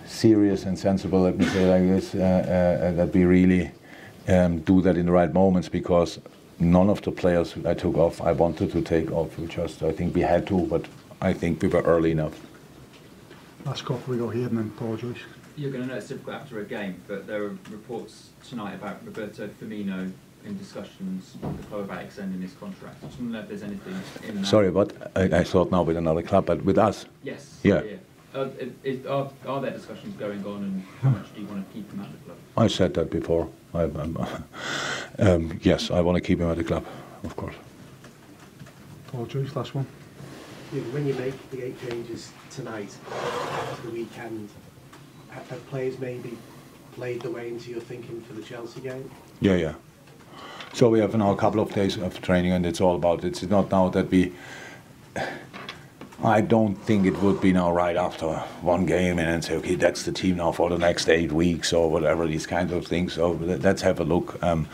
serious 0.09 0.65
and 0.65 0.77
sensible, 0.77 1.21
let 1.21 1.37
me 1.37 1.45
say 1.45 1.69
like 1.69 1.87
this, 1.87 2.15
uh, 2.15 2.17
uh, 2.17 2.91
that 2.93 3.13
we 3.13 3.23
really 3.23 3.71
um, 4.27 4.59
do 4.59 4.81
that 4.81 4.97
in 4.97 5.05
the 5.05 5.11
right 5.11 5.33
moments 5.33 5.69
because 5.69 6.19
none 6.59 6.89
of 6.89 7.01
the 7.01 7.11
players 7.11 7.55
I 7.65 7.73
took 7.73 7.95
off, 7.97 8.21
I 8.21 8.31
wanted 8.31 8.71
to 8.71 8.81
take 8.81 9.11
off. 9.11 9.37
We 9.37 9.47
just, 9.47 9.83
I 9.83 9.91
think 9.91 10.15
we 10.15 10.21
had 10.21 10.47
to, 10.47 10.65
but 10.67 10.85
I 11.21 11.33
think 11.33 11.61
we 11.61 11.67
were 11.67 11.81
early 11.81 12.11
enough. 12.11 12.39
Last 13.65 13.85
couple 13.85 14.13
we 14.13 14.17
go 14.17 14.29
here 14.29 14.47
and 14.47 14.57
then 14.57 14.71
Paul 14.71 14.97
Joyce. 14.97 15.17
you're 15.55 15.71
going 15.71 15.83
to 15.83 15.89
know 15.89 15.95
it's 15.95 16.07
difficult 16.07 16.37
after 16.37 16.59
a 16.59 16.65
game, 16.65 17.01
but 17.07 17.27
there 17.27 17.43
are 17.43 17.57
reports 17.69 18.29
tonight 18.47 18.75
about 18.75 19.05
Roberto 19.05 19.47
Firmino 19.47 20.11
in 20.45 20.57
discussions 20.57 21.35
with 21.41 21.57
the 21.57 21.63
club 21.67 21.81
about 21.81 22.01
extending 22.01 22.41
his 22.41 22.53
contract. 22.53 23.03
I 23.03 23.07
just 23.07 23.19
want 23.19 23.31
to 23.31 23.37
know 23.37 23.43
if 23.43 23.49
there's 23.49 23.63
anything 23.63 24.01
in 24.27 24.41
that. 24.41 24.47
Sorry, 24.47 24.71
but 24.71 25.11
I, 25.15 25.23
I 25.23 25.43
thought 25.43 25.69
now 25.71 25.83
with 25.83 25.97
another 25.97 26.21
club, 26.21 26.45
but 26.45 26.63
with 26.63 26.77
us. 26.77 27.05
Yes. 27.23 27.59
Yeah. 27.63 27.81
Uh, 28.33 28.47
is, 28.59 28.71
is, 28.83 29.05
are, 29.07 29.31
are 29.47 29.61
there 29.61 29.71
discussions 29.71 30.15
going 30.17 30.45
on, 30.45 30.63
and 30.63 30.83
how 31.01 31.09
much 31.09 31.33
do 31.33 31.41
you 31.41 31.47
want 31.47 31.67
to 31.67 31.73
keep 31.73 31.91
him 31.91 32.01
at 32.01 32.11
the 32.11 32.17
club? 32.19 32.37
I 32.57 32.67
said 32.67 32.93
that 32.93 33.09
before. 33.09 33.49
I, 33.73 33.83
I'm, 33.83 34.17
um, 35.19 35.59
yes, 35.63 35.89
I 35.89 36.01
want 36.01 36.15
to 36.15 36.21
keep 36.21 36.39
him 36.39 36.49
at 36.49 36.57
the 36.57 36.63
club, 36.63 36.85
of 37.23 37.35
course. 37.35 37.55
Paul 39.07 39.25
Joyce, 39.25 39.55
last 39.55 39.73
one. 39.73 39.87
Yeah, 40.71 40.81
when 40.93 41.07
you 41.07 41.15
make 41.15 41.49
the 41.49 41.63
eight 41.63 41.89
changes 41.89 42.31
tonight 42.51 42.95
after 43.11 43.87
the 43.87 43.93
weekend, 43.93 44.49
have, 45.29 45.49
have 45.49 45.67
players 45.69 45.97
maybe 45.97 46.37
played 46.93 47.21
the 47.21 47.31
way 47.31 47.47
into 47.47 47.71
your 47.71 47.81
thinking 47.81 48.21
for 48.21 48.33
the 48.33 48.43
Chelsea 48.43 48.81
game? 48.81 49.09
Yeah, 49.41 49.55
yeah. 49.55 49.73
So 50.73 50.89
we 50.89 50.99
have 50.99 51.15
now 51.15 51.31
a 51.31 51.35
couple 51.35 51.61
of 51.61 51.73
days 51.73 51.97
of 51.97 52.21
training, 52.21 52.51
and 52.51 52.63
it's 52.63 52.79
all 52.79 52.95
about. 52.95 53.23
It's 53.23 53.41
not 53.41 53.71
now 53.71 53.89
that 53.89 54.11
we. 54.11 54.33
I 56.23 56.41
don't 56.41 56.75
think 56.75 57.05
it 57.05 57.21
would 57.21 57.39
be 57.39 57.53
now 57.53 57.71
right 57.71 57.95
after 57.95 58.27
one 58.61 58.85
game 58.85 59.19
and 59.19 59.27
then 59.27 59.41
say, 59.41 59.55
okay, 59.55 59.75
that's 59.75 60.03
the 60.03 60.11
team 60.11 60.35
now 60.37 60.51
for 60.51 60.69
the 60.69 60.77
next 60.77 61.07
eight 61.07 61.31
weeks 61.31 61.71
or 61.71 61.89
whatever 61.89 62.27
these 62.27 62.45
kinds 62.45 62.73
of 62.73 62.85
things. 62.85 63.13
So 63.13 63.31
let- 63.31 63.61
let's 63.61 63.81
have 63.83 63.99
a 64.01 64.03
look. 64.03 64.41
Um, 64.43 64.67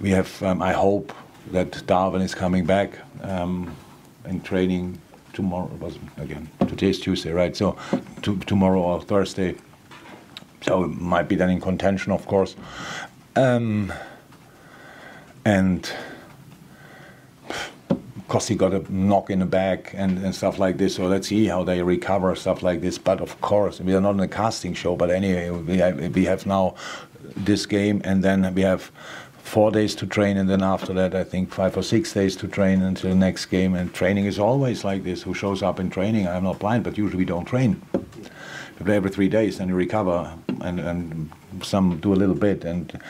we 0.00 0.10
have. 0.10 0.42
Um, 0.42 0.62
I 0.62 0.72
hope 0.72 1.12
that 1.50 1.84
Darwin 1.86 2.22
is 2.22 2.34
coming 2.34 2.64
back 2.66 2.98
um, 3.22 3.74
in 4.26 4.40
training 4.42 5.00
tomorrow. 5.32 5.70
Was 5.80 5.98
again 6.18 6.48
today's 6.68 7.00
Tuesday, 7.00 7.32
right? 7.32 7.56
So 7.56 7.76
to, 8.22 8.36
tomorrow 8.40 8.80
or 8.80 9.00
Thursday. 9.00 9.56
So 10.60 10.84
it 10.84 10.88
might 10.88 11.28
be 11.28 11.34
then 11.34 11.50
in 11.50 11.60
contention, 11.60 12.12
of 12.12 12.26
course. 12.26 12.54
Um, 13.34 13.92
and 15.44 15.90
he 18.44 18.54
got 18.54 18.74
a 18.74 18.92
knock 18.92 19.30
in 19.30 19.38
the 19.38 19.46
back 19.46 19.92
and, 19.94 20.18
and 20.24 20.34
stuff 20.34 20.58
like 20.58 20.76
this. 20.76 20.94
So 20.96 21.06
let's 21.06 21.28
see 21.28 21.46
how 21.46 21.64
they 21.64 21.82
recover 21.82 22.34
stuff 22.34 22.62
like 22.62 22.80
this. 22.80 22.98
But 22.98 23.20
of 23.20 23.40
course, 23.40 23.80
we 23.80 23.94
are 23.94 24.00
not 24.00 24.14
in 24.14 24.20
a 24.20 24.28
casting 24.28 24.74
show. 24.74 24.96
But 24.96 25.10
anyway, 25.10 25.50
we 25.50 25.78
have, 25.78 26.14
we 26.14 26.24
have 26.26 26.46
now 26.46 26.74
this 27.36 27.66
game, 27.66 28.00
and 28.04 28.22
then 28.22 28.54
we 28.54 28.62
have 28.62 28.90
four 29.38 29.70
days 29.70 29.94
to 29.94 30.06
train, 30.06 30.36
and 30.36 30.48
then 30.50 30.62
after 30.62 30.92
that, 30.92 31.14
I 31.14 31.22
think 31.22 31.52
five 31.52 31.76
or 31.76 31.82
six 31.82 32.12
days 32.12 32.36
to 32.36 32.48
train 32.48 32.82
until 32.82 33.10
the 33.10 33.16
next 33.16 33.46
game. 33.46 33.74
And 33.74 33.92
training 33.94 34.26
is 34.26 34.38
always 34.38 34.84
like 34.84 35.04
this. 35.04 35.22
Who 35.22 35.34
shows 35.34 35.62
up 35.62 35.78
in 35.80 35.88
training? 35.88 36.26
I'm 36.26 36.44
not 36.44 36.58
blind, 36.58 36.84
but 36.84 36.98
usually 36.98 37.18
we 37.18 37.24
don't 37.24 37.44
train. 37.44 37.80
We 37.92 38.84
play 38.84 38.96
every 38.96 39.10
three 39.10 39.28
days, 39.28 39.60
and 39.60 39.70
you 39.70 39.76
recover, 39.76 40.32
and, 40.60 40.80
and 40.80 41.30
some 41.62 41.98
do 41.98 42.12
a 42.12 42.16
little 42.16 42.34
bit, 42.34 42.64
and 42.64 43.00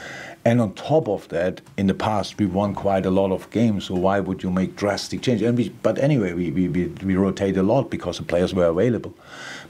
and 0.47 0.61
on 0.61 0.75
top 0.75 1.09
of 1.09 1.29
that, 1.31 1.61
in 1.77 1.89
the 1.89 1.95
past 2.09 2.39
we 2.39 2.47
won 2.47 2.73
quite 2.73 3.05
a 3.05 3.11
lot 3.11 3.33
of 3.33 3.51
games. 3.51 3.87
So 3.87 3.97
why 3.97 4.21
would 4.21 4.45
you 4.45 4.51
make 4.51 4.77
drastic 4.77 5.21
change? 5.21 5.43
And 5.43 5.59
we, 5.59 5.71
but 5.71 5.99
anyway, 5.99 6.35
we, 6.35 6.53
we, 6.53 6.69
we, 6.69 6.87
we 6.87 7.17
rotate 7.17 7.57
a 7.57 7.65
lot 7.65 7.91
because 7.91 8.19
the 8.19 8.23
players 8.23 8.55
were 8.55 8.67
available. 8.67 9.13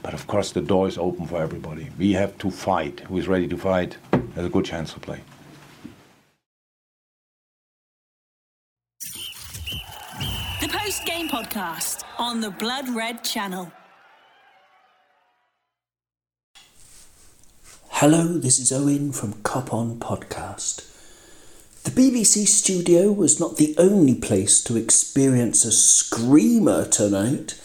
But 0.03 0.13
of 0.13 0.27
course, 0.27 0.51
the 0.51 0.61
door 0.61 0.87
is 0.87 0.99
open 0.99 1.25
for 1.25 1.41
everybody. 1.41 1.89
We 1.97 2.11
have 2.13 2.37
to 2.37 2.51
fight. 2.51 2.99
Who 3.07 3.17
is 3.17 3.27
ready 3.27 3.47
to 3.47 3.57
fight 3.57 3.97
has 4.35 4.45
a 4.45 4.49
good 4.49 4.65
chance 4.65 4.93
to 4.93 4.99
play. 4.99 5.21
The 10.61 10.67
post 10.67 11.03
game 11.07 11.27
podcast 11.27 12.03
on 12.19 12.39
the 12.39 12.51
Blood 12.51 12.87
Red 12.89 13.23
channel. 13.23 13.71
Hello, 18.01 18.37
this 18.37 18.59
is 18.59 18.71
Owen 18.71 19.11
from 19.11 19.41
Cop 19.41 19.73
On 19.73 19.97
Podcast. 19.97 20.85
The 21.83 21.89
BBC 21.89 22.47
studio 22.47 23.11
was 23.11 23.39
not 23.39 23.57
the 23.57 23.73
only 23.79 24.13
place 24.13 24.63
to 24.65 24.77
experience 24.77 25.65
a 25.65 25.71
screamer 25.71 26.85
tonight, 26.85 27.59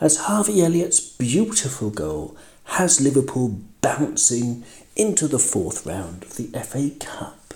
as 0.00 0.28
Harvey 0.28 0.62
Elliott's 0.62 1.00
beautiful 1.00 1.90
goal 1.90 2.36
has 2.66 3.00
Liverpool 3.00 3.58
bouncing 3.80 4.62
into 4.94 5.26
the 5.26 5.40
fourth 5.40 5.84
round 5.84 6.22
of 6.22 6.36
the 6.36 6.46
FA 6.60 6.90
Cup. 7.04 7.52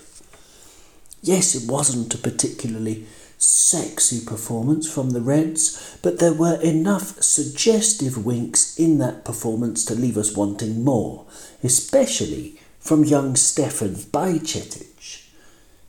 Yes, 1.23 1.55
it 1.55 1.71
wasn't 1.71 2.13
a 2.13 2.19
particularly 2.19 3.07
sexy 3.39 4.25
performance 4.25 4.93
from 4.93 5.11
the 5.11 5.21
Reds, 5.21 5.99
but 6.03 6.19
there 6.19 6.33
were 6.33 6.61
enough 6.61 7.21
suggestive 7.23 8.25
winks 8.25 8.79
in 8.79 8.99
that 8.99 9.25
performance 9.25 9.85
to 9.85 9.95
leave 9.95 10.17
us 10.17 10.37
wanting 10.37 10.83
more, 10.85 11.27
especially 11.63 12.61
from 12.81 13.05
young 13.05 13.37
Stefan 13.37 13.95
Bajcetic. 13.95 15.23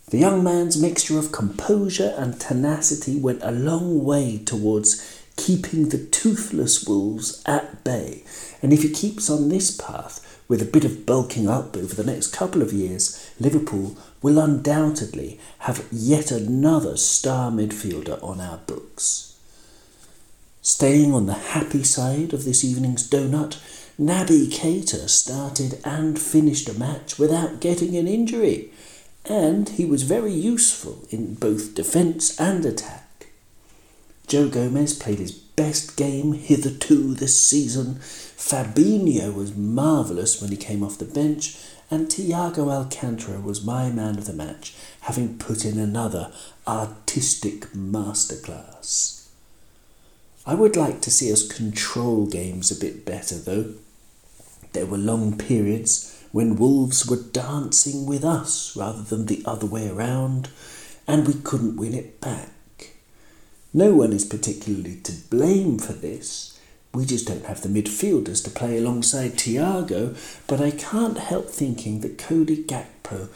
The 0.09 0.17
young 0.17 0.43
man's 0.43 0.81
mixture 0.81 1.19
of 1.19 1.31
composure 1.31 2.13
and 2.17 2.39
tenacity 2.39 3.19
went 3.19 3.43
a 3.43 3.51
long 3.51 4.03
way 4.05 4.37
towards 4.37 5.21
keeping 5.35 5.89
the 5.89 5.97
toothless 5.97 6.87
wolves 6.87 7.43
at 7.45 7.83
bay, 7.83 8.23
and 8.61 8.73
if 8.73 8.83
he 8.83 8.89
keeps 8.89 9.29
on 9.29 9.49
this 9.49 9.75
path, 9.75 10.23
with 10.47 10.61
a 10.61 10.65
bit 10.65 10.85
of 10.85 11.05
bulking 11.05 11.49
up 11.49 11.75
over 11.75 11.93
the 11.93 12.09
next 12.09 12.27
couple 12.27 12.61
of 12.61 12.71
years, 12.71 13.29
Liverpool 13.39 13.97
will 14.21 14.39
undoubtedly 14.39 15.39
have 15.59 15.85
yet 15.91 16.31
another 16.31 16.97
star 16.97 17.51
midfielder 17.51 18.21
on 18.23 18.39
our 18.41 18.57
books. 18.57 19.35
Staying 20.61 21.13
on 21.13 21.27
the 21.27 21.33
happy 21.33 21.83
side 21.83 22.33
of 22.33 22.43
this 22.43 22.63
evening's 22.63 23.09
donut, 23.09 23.57
Naby 23.99 24.47
Keita 24.49 25.09
started 25.09 25.79
and 25.83 26.19
finished 26.19 26.69
a 26.69 26.73
match 26.73 27.17
without 27.17 27.61
getting 27.61 27.95
an 27.95 28.07
injury, 28.07 28.71
and 29.25 29.69
he 29.69 29.85
was 29.85 30.03
very 30.03 30.33
useful 30.33 31.05
in 31.09 31.35
both 31.35 31.73
defence 31.73 32.39
and 32.39 32.65
attack. 32.65 33.27
Joe 34.27 34.49
Gomez 34.49 34.93
played 34.93 35.19
his 35.19 35.31
best 35.31 35.95
game 35.95 36.33
hitherto 36.33 37.13
this 37.13 37.47
season. 37.47 37.95
Fabinho 37.95 39.33
was 39.33 39.55
marvellous 39.55 40.41
when 40.41 40.51
he 40.51 40.57
came 40.57 40.83
off 40.83 40.99
the 40.99 41.05
bench, 41.05 41.57
and 41.89 42.07
Thiago 42.07 42.71
Alcantara 42.71 43.39
was 43.39 43.63
my 43.63 43.89
man 43.89 44.17
of 44.17 44.25
the 44.25 44.33
match, 44.33 44.73
having 45.01 45.37
put 45.37 45.63
in 45.63 45.79
another 45.79 46.31
artistic 46.67 47.71
masterclass. 47.73 49.27
I 50.45 50.53
would 50.53 50.75
like 50.75 51.01
to 51.01 51.11
see 51.11 51.31
us 51.31 51.47
control 51.47 52.25
games 52.25 52.71
a 52.71 52.79
bit 52.79 53.05
better, 53.05 53.35
though. 53.35 53.73
There 54.73 54.85
were 54.85 54.97
long 54.97 55.37
periods 55.37 56.13
when 56.31 56.57
Wolves 56.57 57.05
were 57.05 57.17
dancing 57.17 58.05
with 58.05 58.23
us 58.23 58.75
rather 58.75 59.01
than 59.01 59.25
the 59.25 59.41
other 59.45 59.65
way 59.65 59.89
around, 59.89 60.49
and 61.07 61.25
we 61.25 61.33
couldn't 61.33 61.77
win 61.77 61.93
it 61.93 62.21
back. 62.21 62.51
No 63.73 63.93
one 63.93 64.13
is 64.13 64.25
particularly 64.25 64.97
to 65.01 65.13
blame 65.29 65.79
for 65.79 65.93
this. 65.93 66.46
We 66.97 67.05
just 67.05 67.27
don't 67.27 67.45
have 67.45 67.61
the 67.61 67.69
midfielders 67.69 68.43
to 68.43 68.49
play 68.49 68.75
alongside 68.75 69.33
Thiago, 69.33 70.17
but 70.47 70.59
I 70.59 70.71
can't 70.71 71.19
help 71.19 71.47
thinking 71.47 72.01
that 72.01 72.17
Cody 72.17 72.63
Gakpo 72.63 73.27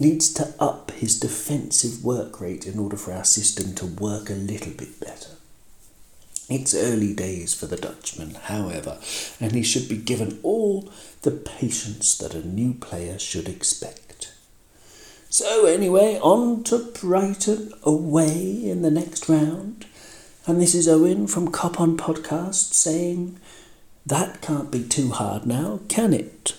needs 0.00 0.32
to 0.32 0.54
up 0.58 0.90
his 0.92 1.20
defensive 1.20 2.02
work 2.02 2.40
rate 2.40 2.66
in 2.66 2.78
order 2.78 2.96
for 2.96 3.12
our 3.12 3.26
system 3.26 3.74
to 3.74 3.84
work 3.84 4.30
a 4.30 4.32
little 4.32 4.72
bit 4.72 4.98
better. 5.00 5.32
It's 6.48 6.74
early 6.74 7.12
days 7.12 7.52
for 7.52 7.66
the 7.66 7.76
Dutchman, 7.76 8.36
however, 8.44 8.96
and 9.38 9.52
he 9.52 9.62
should 9.62 9.86
be 9.86 9.98
given 9.98 10.40
all 10.42 10.90
the 11.20 11.30
patience 11.30 12.16
that 12.16 12.32
a 12.32 12.48
new 12.48 12.72
player 12.72 13.18
should 13.18 13.50
expect. 13.50 14.32
So, 15.28 15.66
anyway, 15.66 16.18
on 16.22 16.64
to 16.64 16.78
Brighton 16.78 17.74
away 17.82 18.64
in 18.64 18.80
the 18.80 18.90
next 18.90 19.28
round. 19.28 19.84
And 20.46 20.60
this 20.60 20.74
is 20.74 20.86
Owen 20.86 21.26
from 21.26 21.50
Cop 21.50 21.80
On 21.80 21.96
Podcast 21.96 22.74
saying, 22.74 23.40
That 24.04 24.42
can't 24.42 24.70
be 24.70 24.82
too 24.84 25.08
hard 25.08 25.46
now, 25.46 25.80
can 25.88 26.12
it? 26.12 26.54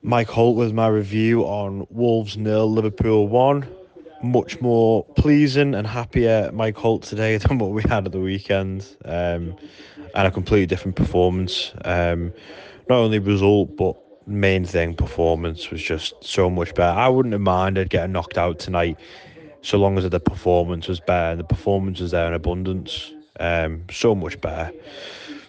Mike 0.00 0.28
Holt 0.28 0.56
with 0.56 0.72
my 0.72 0.86
review 0.86 1.42
on 1.42 1.88
Wolves 1.90 2.36
nil, 2.36 2.70
Liverpool 2.70 3.26
one. 3.26 3.66
Much 4.22 4.60
more 4.60 5.04
pleasing 5.16 5.74
and 5.74 5.88
happier 5.88 6.52
Mike 6.52 6.76
Holt 6.76 7.02
today 7.02 7.36
than 7.38 7.58
what 7.58 7.72
we 7.72 7.82
had 7.82 8.06
at 8.06 8.12
the 8.12 8.20
weekend, 8.20 8.86
um, 9.04 9.56
and 10.14 10.28
a 10.28 10.30
completely 10.30 10.66
different 10.66 10.94
performance. 10.94 11.72
Um, 11.84 12.32
not 12.88 12.98
only 12.98 13.18
result, 13.18 13.76
but 13.76 13.96
main 14.28 14.64
thing 14.64 14.94
performance 14.94 15.70
was 15.72 15.82
just 15.82 16.14
so 16.22 16.48
much 16.48 16.76
better. 16.76 16.96
I 16.96 17.08
wouldn't 17.08 17.32
have 17.32 17.40
minded 17.40 17.90
getting 17.90 18.12
knocked 18.12 18.38
out 18.38 18.60
tonight, 18.60 19.00
so 19.62 19.78
long 19.78 19.96
as 19.98 20.08
the 20.08 20.20
performance 20.20 20.88
was 20.88 21.00
better. 21.00 21.32
And 21.32 21.40
the 21.40 21.44
performance 21.44 22.00
was 22.00 22.10
there 22.10 22.26
in 22.26 22.34
abundance, 22.34 23.12
um, 23.40 23.84
so 23.90 24.14
much 24.14 24.40
better. 24.40 24.72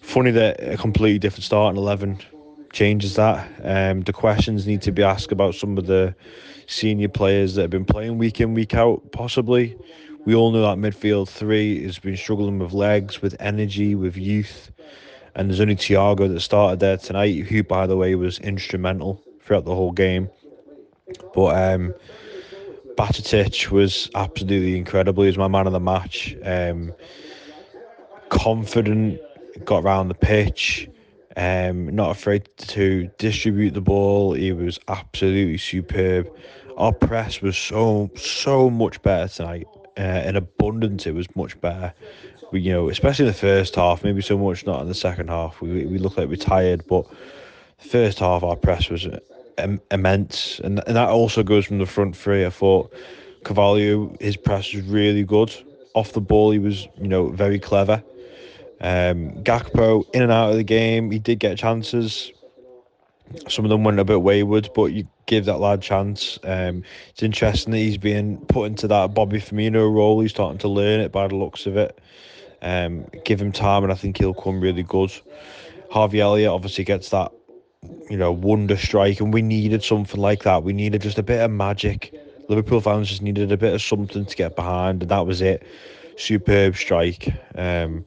Funny 0.01 0.31
that 0.31 0.61
a 0.61 0.77
completely 0.77 1.19
different 1.19 1.43
starting 1.43 1.77
eleven 1.77 2.19
changes 2.71 3.15
that. 3.15 3.47
Um, 3.63 4.01
the 4.01 4.13
questions 4.13 4.65
need 4.65 4.81
to 4.81 4.91
be 4.91 5.03
asked 5.03 5.31
about 5.31 5.55
some 5.55 5.77
of 5.77 5.85
the 5.85 6.15
senior 6.65 7.09
players 7.09 7.55
that 7.55 7.61
have 7.61 7.69
been 7.69 7.85
playing 7.85 8.17
week 8.17 8.41
in, 8.41 8.53
week 8.53 8.73
out, 8.73 9.11
possibly. 9.11 9.77
We 10.25 10.33
all 10.35 10.51
know 10.51 10.61
that 10.61 10.77
midfield 10.77 11.29
three 11.29 11.83
has 11.83 11.99
been 11.99 12.17
struggling 12.17 12.57
with 12.57 12.71
legs, 12.71 13.21
with 13.21 13.35
energy, 13.39 13.93
with 13.93 14.17
youth. 14.17 14.71
And 15.35 15.49
there's 15.49 15.59
only 15.59 15.75
Thiago 15.75 16.31
that 16.33 16.39
started 16.39 16.79
there 16.79 16.97
tonight, 16.97 17.45
who, 17.45 17.63
by 17.63 17.87
the 17.87 17.97
way, 17.97 18.15
was 18.15 18.39
instrumental 18.39 19.21
throughout 19.41 19.65
the 19.65 19.75
whole 19.75 19.91
game. 19.91 20.29
But 21.33 21.73
um, 21.73 21.93
Bajcetic 22.97 23.69
was 23.69 24.09
absolutely 24.15 24.77
incredible. 24.77 25.23
He 25.23 25.27
was 25.27 25.37
my 25.37 25.47
man 25.47 25.67
of 25.67 25.73
the 25.73 25.79
match. 25.79 26.35
Um, 26.43 26.93
confident, 28.29 29.19
got 29.65 29.83
around 29.83 30.09
the 30.09 30.15
pitch, 30.15 30.89
um, 31.35 31.93
not 31.95 32.11
afraid 32.11 32.47
to 32.57 33.09
distribute 33.17 33.73
the 33.73 33.81
ball. 33.81 34.33
He 34.33 34.51
was 34.51 34.79
absolutely 34.87 35.57
superb. 35.57 36.29
Our 36.77 36.93
press 36.93 37.41
was 37.41 37.57
so 37.57 38.09
so 38.15 38.69
much 38.69 39.01
better 39.01 39.27
tonight. 39.27 39.67
Uh, 39.97 40.23
in 40.25 40.35
abundance, 40.35 41.05
it 41.05 41.13
was 41.13 41.27
much 41.35 41.59
better. 41.61 41.93
We, 42.51 42.61
you 42.61 42.71
know, 42.71 42.89
especially 42.89 43.25
in 43.25 43.31
the 43.31 43.37
first 43.37 43.75
half, 43.75 44.03
maybe 44.03 44.21
so 44.21 44.37
much 44.37 44.65
not 44.65 44.81
in 44.81 44.87
the 44.87 44.95
second 44.95 45.29
half. 45.29 45.61
We 45.61 45.85
we 45.85 45.97
looked 45.97 46.17
like 46.17 46.29
we 46.29 46.37
tired, 46.37 46.85
but 46.87 47.05
first 47.77 48.19
half 48.19 48.43
our 48.43 48.55
press 48.55 48.89
was 48.89 49.07
Im- 49.57 49.81
immense, 49.91 50.59
and 50.59 50.81
and 50.87 50.95
that 50.95 51.09
also 51.09 51.43
goes 51.43 51.65
from 51.65 51.79
the 51.79 51.85
front 51.85 52.15
three. 52.15 52.45
I 52.45 52.49
thought 52.49 52.93
Carvalho, 53.43 54.15
his 54.19 54.37
press 54.37 54.73
was 54.73 54.83
really 54.83 55.23
good. 55.23 55.53
Off 55.95 56.13
the 56.13 56.21
ball, 56.21 56.51
he 56.51 56.59
was 56.59 56.87
you 56.99 57.07
know 57.07 57.27
very 57.29 57.59
clever. 57.59 58.03
Um, 58.81 59.31
Gakpo 59.43 60.03
in 60.13 60.21
and 60.21 60.31
out 60.31 60.51
of 60.51 60.57
the 60.57 60.63
game, 60.63 61.11
he 61.11 61.19
did 61.19 61.39
get 61.39 61.57
chances. 61.57 62.31
Some 63.47 63.65
of 63.65 63.69
them 63.69 63.83
went 63.83 63.99
a 63.99 64.03
bit 64.03 64.21
wayward, 64.21 64.69
but 64.75 64.85
you 64.85 65.07
give 65.25 65.45
that 65.45 65.59
lad 65.59 65.81
chance. 65.81 66.37
Um, 66.43 66.83
it's 67.09 67.23
interesting 67.23 67.71
that 67.71 67.77
he's 67.77 67.97
being 67.97 68.37
put 68.47 68.65
into 68.65 68.87
that 68.89 69.13
Bobby 69.13 69.39
Firmino 69.39 69.91
role. 69.91 70.19
He's 70.19 70.31
starting 70.31 70.59
to 70.59 70.67
learn 70.67 70.99
it 70.99 71.11
by 71.11 71.27
the 71.27 71.35
looks 71.35 71.65
of 71.65 71.77
it. 71.77 71.99
Um, 72.61 73.05
give 73.23 73.41
him 73.41 73.51
time, 73.51 73.83
and 73.83 73.91
I 73.91 73.95
think 73.95 74.17
he'll 74.17 74.33
come 74.33 74.59
really 74.61 74.83
good. 74.83 75.11
Harvey 75.89 76.21
Elliott 76.21 76.51
obviously 76.51 76.83
gets 76.83 77.09
that, 77.09 77.31
you 78.09 78.17
know, 78.17 78.31
wonder 78.31 78.77
strike, 78.77 79.19
and 79.19 79.33
we 79.33 79.41
needed 79.41 79.83
something 79.83 80.19
like 80.19 80.43
that. 80.43 80.63
We 80.63 80.73
needed 80.73 81.01
just 81.01 81.17
a 81.17 81.23
bit 81.23 81.41
of 81.41 81.51
magic. 81.51 82.13
Liverpool 82.49 82.81
fans 82.81 83.09
just 83.09 83.21
needed 83.21 83.51
a 83.51 83.57
bit 83.57 83.73
of 83.73 83.81
something 83.81 84.25
to 84.25 84.35
get 84.35 84.55
behind, 84.55 85.01
and 85.01 85.11
that 85.11 85.25
was 85.25 85.41
it. 85.41 85.65
Superb 86.17 86.75
strike. 86.75 87.29
Um, 87.55 88.05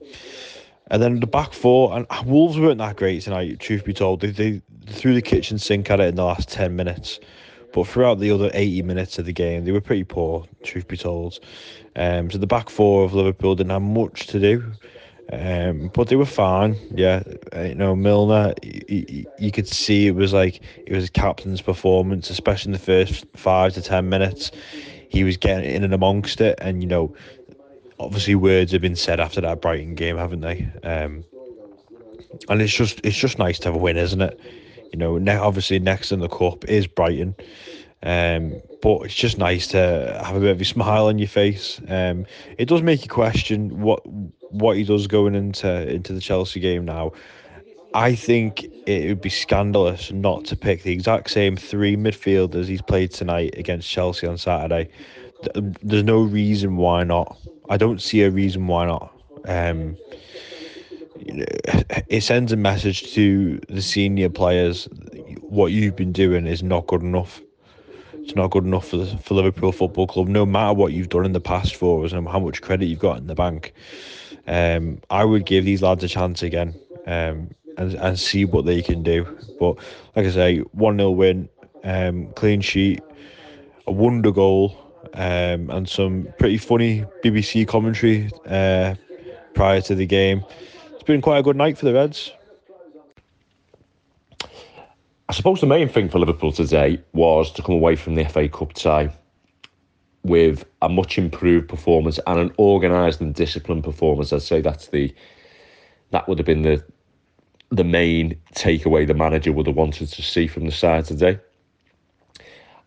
and 0.91 1.03
then 1.03 1.21
the 1.21 1.27
back 1.27 1.53
four, 1.53 1.97
and 1.97 2.07
Wolves 2.25 2.59
weren't 2.59 2.79
that 2.79 2.97
great 2.97 3.23
tonight, 3.23 3.59
truth 3.59 3.85
be 3.85 3.93
told. 3.93 4.21
They, 4.21 4.31
they 4.31 4.63
threw 4.87 5.15
the 5.15 5.23
kitchen 5.23 5.59
sink 5.59 5.91
at 5.91 6.01
it 6.01 6.09
in 6.09 6.15
the 6.15 6.25
last 6.25 6.49
10 6.49 6.77
minutes. 6.77 7.19
But 7.73 7.89
throughout 7.89 8.21
the 8.21 8.31
other 8.31 8.51
80 8.55 8.83
minutes 8.83 9.19
of 9.19 9.27
the 9.27 9.33
game, 9.33 9.65
they 9.65 9.73
were 9.73 9.81
pretty 9.81 10.05
poor, 10.05 10.47
truth 10.63 10.87
be 10.87 10.97
told. 10.97 11.41
Um, 11.97 12.31
so 12.31 12.39
the 12.39 12.47
back 12.47 12.71
four 12.71 13.05
of 13.05 13.15
Liverpool 13.15 13.55
didn't 13.55 13.71
have 13.71 13.83
much 13.83 14.29
to 14.29 14.39
do. 14.39 14.73
Um, 15.33 15.91
but 15.93 16.09
they 16.09 16.17
were 16.17 16.25
fine. 16.25 16.77
Yeah, 16.95 17.23
uh, 17.55 17.63
you 17.63 17.75
know 17.75 17.97
Milner. 17.97 18.55
You, 18.63 19.27
you 19.39 19.51
could 19.51 19.67
see 19.67 20.07
it 20.07 20.15
was 20.15 20.33
like 20.33 20.61
it 20.87 20.93
was 20.93 21.09
a 21.09 21.11
captain's 21.11 21.61
performance, 21.61 22.31
especially 22.31 22.71
in 22.71 22.73
the 22.75 22.79
first 22.79 23.27
five 23.35 23.75
to 23.75 23.83
ten 23.83 24.09
minutes. 24.09 24.53
He 25.09 25.25
was 25.25 25.37
getting 25.37 25.71
in 25.71 25.83
and 25.85 25.95
amongst 25.95 26.41
it, 26.41 26.59
and 26.61 26.83
you 26.83 26.89
know, 26.89 27.15
obviously 27.99 28.37
words 28.37 28.73
have 28.73 28.83
been 28.83 28.97
said 28.97 29.19
after 29.19 29.41
that 29.41 29.61
Brighton 29.61 29.95
game, 29.97 30.17
haven't 30.17 30.41
they? 30.41 30.69
Um, 30.85 31.25
and 32.49 32.63
it's 32.63 32.75
just 32.75 33.01
it's 33.05 33.17
just 33.17 33.39
nice 33.39 33.59
to 33.61 33.69
have 33.69 33.75
a 33.75 33.79
win, 33.79 33.97
isn't 33.97 34.21
it? 34.21 34.39
You 34.93 34.99
know, 34.99 35.19
ne- 35.19 35.37
obviously 35.37 35.79
next 35.79 36.13
in 36.13 36.21
the 36.21 36.29
cup 36.29 36.65
is 36.67 36.87
Brighton. 36.87 37.35
Um, 38.03 38.61
but 38.83 39.03
it's 39.03 39.15
just 39.15 39.39
nice 39.39 39.67
to 39.69 40.21
have 40.25 40.37
a 40.37 40.41
bit 40.41 40.51
of 40.51 40.61
a 40.61 40.65
smile 40.65 41.07
on 41.07 41.19
your 41.19 41.29
face. 41.29 41.81
Um, 41.89 42.27
it 42.59 42.67
does 42.69 42.83
make 42.83 43.03
you 43.03 43.09
question 43.09 43.81
what 43.81 44.01
what 44.51 44.77
he 44.77 44.85
does 44.85 45.07
going 45.07 45.35
into 45.35 45.89
into 45.89 46.13
the 46.13 46.21
Chelsea 46.21 46.61
game 46.61 46.85
now. 46.85 47.13
I 47.95 48.15
think 48.15 48.65
it 48.87 49.09
would 49.09 49.23
be 49.23 49.31
scandalous 49.31 50.13
not 50.13 50.45
to 50.47 50.57
pick 50.57 50.83
the 50.83 50.93
exact 50.93 51.31
same 51.31 51.57
three 51.57 51.97
midfielders 51.97 52.67
he's 52.67 52.83
played 52.83 53.11
tonight 53.11 53.55
against 53.57 53.89
Chelsea 53.89 54.27
on 54.27 54.37
Saturday. 54.37 54.91
There's 55.83 56.05
no 56.05 56.23
reason 56.23 56.77
why 56.77 57.05
not. 57.05 57.39
I 57.71 57.77
don't 57.79 58.03
see 58.03 58.23
a 58.23 58.31
reason 58.31 58.67
why 58.67 58.87
not. 58.87 59.13
Um, 59.47 59.97
it 61.19 62.23
sends 62.23 62.53
a 62.53 62.57
message 62.57 63.15
to 63.15 63.61
the 63.69 63.83
senior 63.83 64.29
players: 64.29 64.89
what 65.41 65.73
you've 65.73 65.97
been 65.97 66.13
doing 66.13 66.47
is 66.47 66.63
not 66.63 66.87
good 66.87 67.03
enough. 67.03 67.41
It's 68.27 68.35
not 68.35 68.51
good 68.51 68.65
enough 68.65 68.89
for 68.89 68.97
the, 68.97 69.07
for 69.19 69.35
Liverpool 69.35 69.71
Football 69.71 70.09
Club. 70.09 70.27
No 70.27 70.45
matter 70.45 70.75
what 70.75 70.93
you've 70.93 71.11
done 71.11 71.25
in 71.25 71.31
the 71.31 71.41
past 71.41 71.77
for 71.77 72.05
us 72.05 72.11
and 72.11 72.27
how 72.27 72.41
much 72.41 72.61
credit 72.61 72.87
you've 72.87 72.99
got 72.99 73.19
in 73.19 73.29
the 73.29 73.37
bank, 73.37 73.73
um, 74.49 75.01
I 75.11 75.25
would 75.25 75.47
give 75.47 75.65
these 75.65 75.81
lads 75.81 76.03
a 76.03 76.09
chance 76.09 76.43
again 76.43 76.75
um, 77.07 77.55
and 77.79 77.95
and 77.95 78.19
see 78.19 78.45
what 78.45 78.67
they 78.67 78.83
can 78.83 79.05
do. 79.05 79.25
But 79.61 79.77
like 80.17 80.27
I 80.27 80.31
say, 80.31 80.59
one 80.73 80.97
0 80.97 81.11
win, 81.11 81.49
um, 81.85 82.33
clean 82.33 82.63
sheet, 82.63 83.01
a 83.87 83.93
wonder 83.93 84.33
goal, 84.33 84.77
um, 85.15 85.71
and 85.71 85.89
some 85.89 86.27
pretty 86.41 86.59
funny 86.59 87.05
BBC 87.23 87.69
commentary 87.69 88.33
uh, 88.49 88.97
prior 89.55 89.81
to 89.83 89.95
the 89.95 90.05
game. 90.05 90.45
It's 90.95 91.05
been 91.05 91.23
quite 91.23 91.39
a 91.39 91.43
good 91.45 91.57
night 91.57 91.79
for 91.79 91.87
the 91.87 91.95
Reds. 91.95 92.33
I 95.29 95.33
suppose 95.33 95.61
the 95.61 95.67
main 95.67 95.89
thing 95.89 96.09
for 96.09 96.21
Liverpool 96.21 96.53
today 96.53 97.01
was 97.13 97.51
to 97.53 97.63
come 97.63 97.75
away 97.75 97.97
from 97.97 98.15
the 98.15 98.25
FA 98.25 98.49
Cup 98.49 98.75
tie 98.75 99.13
with 100.23 100.65
a 100.83 100.89
much 100.89 101.19
improved 101.19 101.69
performance 101.69 102.21
and 102.29 102.39
an 102.39 102.53
organised 102.59 103.21
and 103.21 103.35
disciplined 103.35 103.83
performance. 103.83 104.33
I'd 104.33 104.43
say 104.43 104.61
that's 104.61 104.89
the 104.89 105.13
that 106.13 106.29
would 106.29 106.39
have 106.39 106.47
been 106.47 106.63
the 106.63 106.85
the 107.71 107.83
main 107.83 108.41
takeaway 108.55 109.05
the 109.05 109.15
manager 109.15 109.53
would 109.53 109.67
have 109.67 109.75
wanted 109.75 110.09
to 110.11 110.23
see 110.23 110.47
from 110.47 110.65
the 110.65 110.73
side 110.73 111.05
today. 111.07 111.41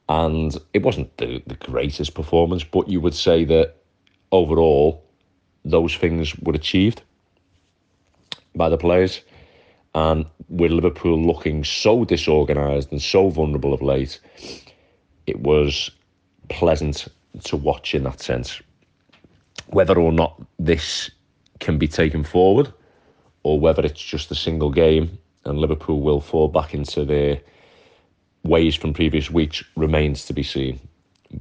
And 0.07 0.57
it 0.73 0.81
wasn't 0.81 1.15
the, 1.17 1.43
the 1.45 1.55
greatest 1.55 2.13
performance, 2.13 2.63
but 2.63 2.87
you 2.87 3.01
would 3.01 3.13
say 3.13 3.43
that 3.45 3.75
overall 4.31 5.03
those 5.65 5.93
things 5.95 6.37
were 6.39 6.53
achieved 6.53 7.01
by 8.55 8.69
the 8.69 8.77
players. 8.77 9.21
And 9.95 10.25
with 10.49 10.71
Liverpool 10.71 11.19
looking 11.21 11.63
so 11.63 12.05
disorganised 12.05 12.91
and 12.91 13.01
so 13.01 13.29
vulnerable 13.29 13.73
of 13.73 13.81
late, 13.81 14.19
it 15.27 15.39
was 15.39 15.91
pleasant 16.49 17.07
to 17.43 17.57
watch 17.57 17.95
in 17.95 18.03
that 18.03 18.21
sense. 18.21 18.61
Whether 19.67 19.99
or 19.99 20.11
not 20.11 20.41
this 20.57 21.11
can 21.59 21.77
be 21.77 21.87
taken 21.87 22.23
forward, 22.23 22.71
or 23.43 23.59
whether 23.59 23.83
it's 23.83 24.01
just 24.01 24.31
a 24.31 24.35
single 24.35 24.71
game 24.71 25.17
and 25.45 25.59
Liverpool 25.59 26.01
will 26.01 26.21
fall 26.21 26.47
back 26.47 26.73
into 26.73 27.05
their 27.05 27.39
ways 28.43 28.75
from 28.75 28.93
previous 28.93 29.29
weeks, 29.29 29.63
remains 29.75 30.25
to 30.25 30.33
be 30.33 30.43
seen. 30.43 30.79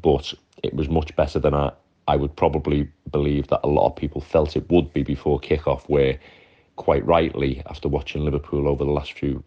But 0.02 0.32
it 0.62 0.74
was 0.74 0.88
much 0.88 1.14
better 1.16 1.38
than 1.38 1.54
I, 1.54 1.72
I 2.06 2.16
would 2.16 2.34
probably 2.36 2.88
believe 3.10 3.48
that 3.48 3.60
a 3.64 3.68
lot 3.68 3.86
of 3.86 3.96
people 3.96 4.20
felt 4.20 4.56
it 4.56 4.70
would 4.70 4.92
be 4.92 5.02
before 5.02 5.38
kick-off, 5.38 5.88
where 5.88 6.18
quite 6.78 7.04
rightly, 7.04 7.60
after 7.66 7.88
watching 7.88 8.24
Liverpool 8.24 8.66
over 8.66 8.84
the 8.84 8.90
last 8.90 9.12
few, 9.12 9.42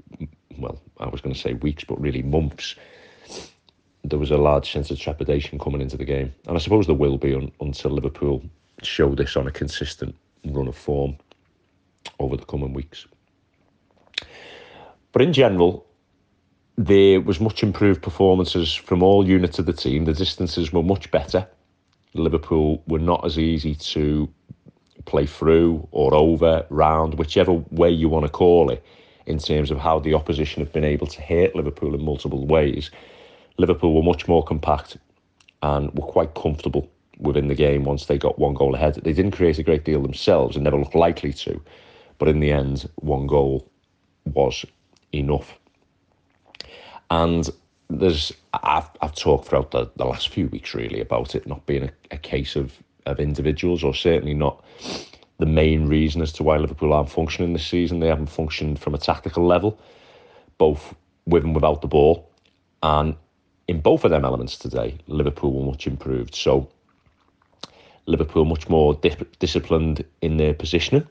well, 0.59 0.79
I 0.99 1.07
was 1.07 1.21
going 1.21 1.33
to 1.33 1.39
say 1.39 1.53
weeks, 1.53 1.83
but 1.83 1.99
really 1.99 2.21
months, 2.21 2.75
there 4.03 4.19
was 4.19 4.31
a 4.31 4.37
large 4.37 4.71
sense 4.71 4.91
of 4.91 4.99
trepidation 4.99 5.57
coming 5.57 5.81
into 5.81 5.97
the 5.97 6.05
game. 6.05 6.33
And 6.45 6.55
I 6.55 6.59
suppose 6.59 6.85
there 6.85 6.95
will 6.95 7.17
be 7.17 7.33
un, 7.33 7.51
until 7.61 7.91
Liverpool 7.91 8.43
show 8.83 9.15
this 9.15 9.35
on 9.35 9.47
a 9.47 9.51
consistent 9.51 10.13
run 10.45 10.67
of 10.67 10.75
form 10.75 11.17
over 12.19 12.35
the 12.35 12.45
coming 12.45 12.73
weeks. 12.73 13.07
But 15.13 15.21
in 15.21 15.33
general, 15.33 15.85
there 16.77 17.21
was 17.21 17.39
much 17.39 17.63
improved 17.63 18.01
performances 18.01 18.73
from 18.73 19.01
all 19.01 19.27
units 19.27 19.57
of 19.57 19.65
the 19.65 19.73
team. 19.73 20.05
The 20.05 20.13
distances 20.13 20.73
were 20.73 20.83
much 20.83 21.09
better. 21.11 21.47
Liverpool 22.13 22.83
were 22.87 22.99
not 22.99 23.25
as 23.25 23.39
easy 23.39 23.75
to 23.75 24.29
play 25.05 25.25
through 25.25 25.87
or 25.91 26.13
over, 26.13 26.65
round, 26.69 27.15
whichever 27.15 27.53
way 27.71 27.89
you 27.89 28.09
want 28.09 28.25
to 28.25 28.31
call 28.31 28.69
it, 28.69 28.83
in 29.25 29.39
terms 29.39 29.71
of 29.71 29.77
how 29.77 29.99
the 29.99 30.13
opposition 30.13 30.63
have 30.63 30.73
been 30.73 30.83
able 30.83 31.07
to 31.07 31.21
hit 31.21 31.55
Liverpool 31.55 31.93
in 31.93 32.03
multiple 32.03 32.45
ways. 32.45 32.91
Liverpool 33.57 33.93
were 33.93 34.03
much 34.03 34.27
more 34.27 34.43
compact 34.43 34.97
and 35.61 35.93
were 35.93 36.05
quite 36.05 36.33
comfortable 36.33 36.89
within 37.19 37.47
the 37.47 37.55
game 37.55 37.83
once 37.83 38.05
they 38.05 38.17
got 38.17 38.39
one 38.39 38.53
goal 38.53 38.75
ahead. 38.75 38.95
They 38.95 39.13
didn't 39.13 39.31
create 39.31 39.59
a 39.59 39.63
great 39.63 39.85
deal 39.85 40.01
themselves 40.01 40.55
and 40.55 40.63
never 40.63 40.77
looked 40.77 40.95
likely 40.95 41.33
to, 41.33 41.61
but 42.17 42.27
in 42.27 42.39
the 42.39 42.51
end, 42.51 42.89
one 42.95 43.27
goal 43.27 43.69
was 44.25 44.65
enough. 45.13 45.59
And 47.09 47.49
there's 47.89 48.31
I've 48.53 48.89
I've 49.01 49.15
talked 49.15 49.47
throughout 49.47 49.71
the, 49.71 49.89
the 49.97 50.05
last 50.05 50.29
few 50.29 50.47
weeks 50.47 50.73
really 50.73 51.01
about 51.01 51.35
it 51.35 51.45
not 51.45 51.65
being 51.65 51.83
a, 51.83 51.91
a 52.11 52.17
case 52.17 52.55
of 52.55 52.81
of 53.05 53.19
individuals, 53.19 53.83
or 53.83 53.93
certainly 53.93 54.33
not 54.33 54.63
the 55.37 55.45
main 55.45 55.87
reason 55.87 56.21
as 56.21 56.31
to 56.33 56.43
why 56.43 56.57
Liverpool 56.57 56.93
aren't 56.93 57.09
functioning 57.09 57.53
this 57.53 57.65
season. 57.65 57.99
They 57.99 58.07
haven't 58.07 58.27
functioned 58.27 58.79
from 58.79 58.93
a 58.93 58.99
tactical 58.99 59.45
level, 59.45 59.79
both 60.57 60.93
with 61.25 61.43
and 61.43 61.55
without 61.55 61.81
the 61.81 61.87
ball. 61.87 62.29
And 62.83 63.15
in 63.67 63.81
both 63.81 64.03
of 64.05 64.11
them 64.11 64.25
elements 64.25 64.57
today, 64.57 64.97
Liverpool 65.07 65.53
were 65.53 65.71
much 65.71 65.87
improved. 65.87 66.35
So 66.35 66.69
Liverpool 68.05 68.45
much 68.45 68.69
more 68.69 68.93
dip- 68.95 69.39
disciplined 69.39 70.05
in 70.21 70.37
their 70.37 70.53
positioning, 70.53 71.07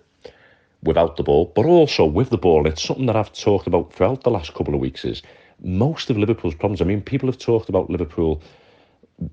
without 0.83 1.16
the 1.16 1.22
ball, 1.22 1.53
but 1.55 1.66
also 1.66 2.05
with 2.05 2.31
the 2.31 2.38
ball. 2.38 2.66
It's 2.66 2.83
something 2.83 3.07
that 3.07 3.16
I've 3.16 3.33
talked 3.33 3.66
about 3.66 3.92
throughout 3.92 4.22
the 4.22 4.31
last 4.31 4.55
couple 4.55 4.74
of 4.74 4.81
weeks. 4.81 5.05
Is 5.05 5.22
most 5.62 6.11
of 6.11 6.16
Liverpool's 6.16 6.55
problems. 6.55 6.81
I 6.81 6.85
mean, 6.85 7.03
people 7.03 7.29
have 7.29 7.38
talked 7.38 7.68
about 7.68 7.90
Liverpool 7.90 8.42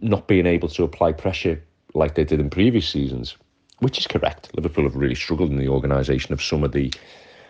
not 0.02 0.28
being 0.28 0.46
able 0.46 0.68
to 0.70 0.84
apply 0.84 1.14
pressure 1.14 1.64
like 1.94 2.16
they 2.16 2.24
did 2.24 2.40
in 2.40 2.50
previous 2.50 2.88
seasons, 2.88 3.38
which 3.80 3.98
is 3.98 4.08
correct. 4.08 4.50
Liverpool 4.56 4.84
have 4.84 4.96
really 4.96 5.16
struggled 5.16 5.50
in 5.50 5.58
the 5.58 5.70
organisation 5.70 6.34
of 6.34 6.42
some 6.42 6.64
of 6.64 6.72
the 6.72 6.94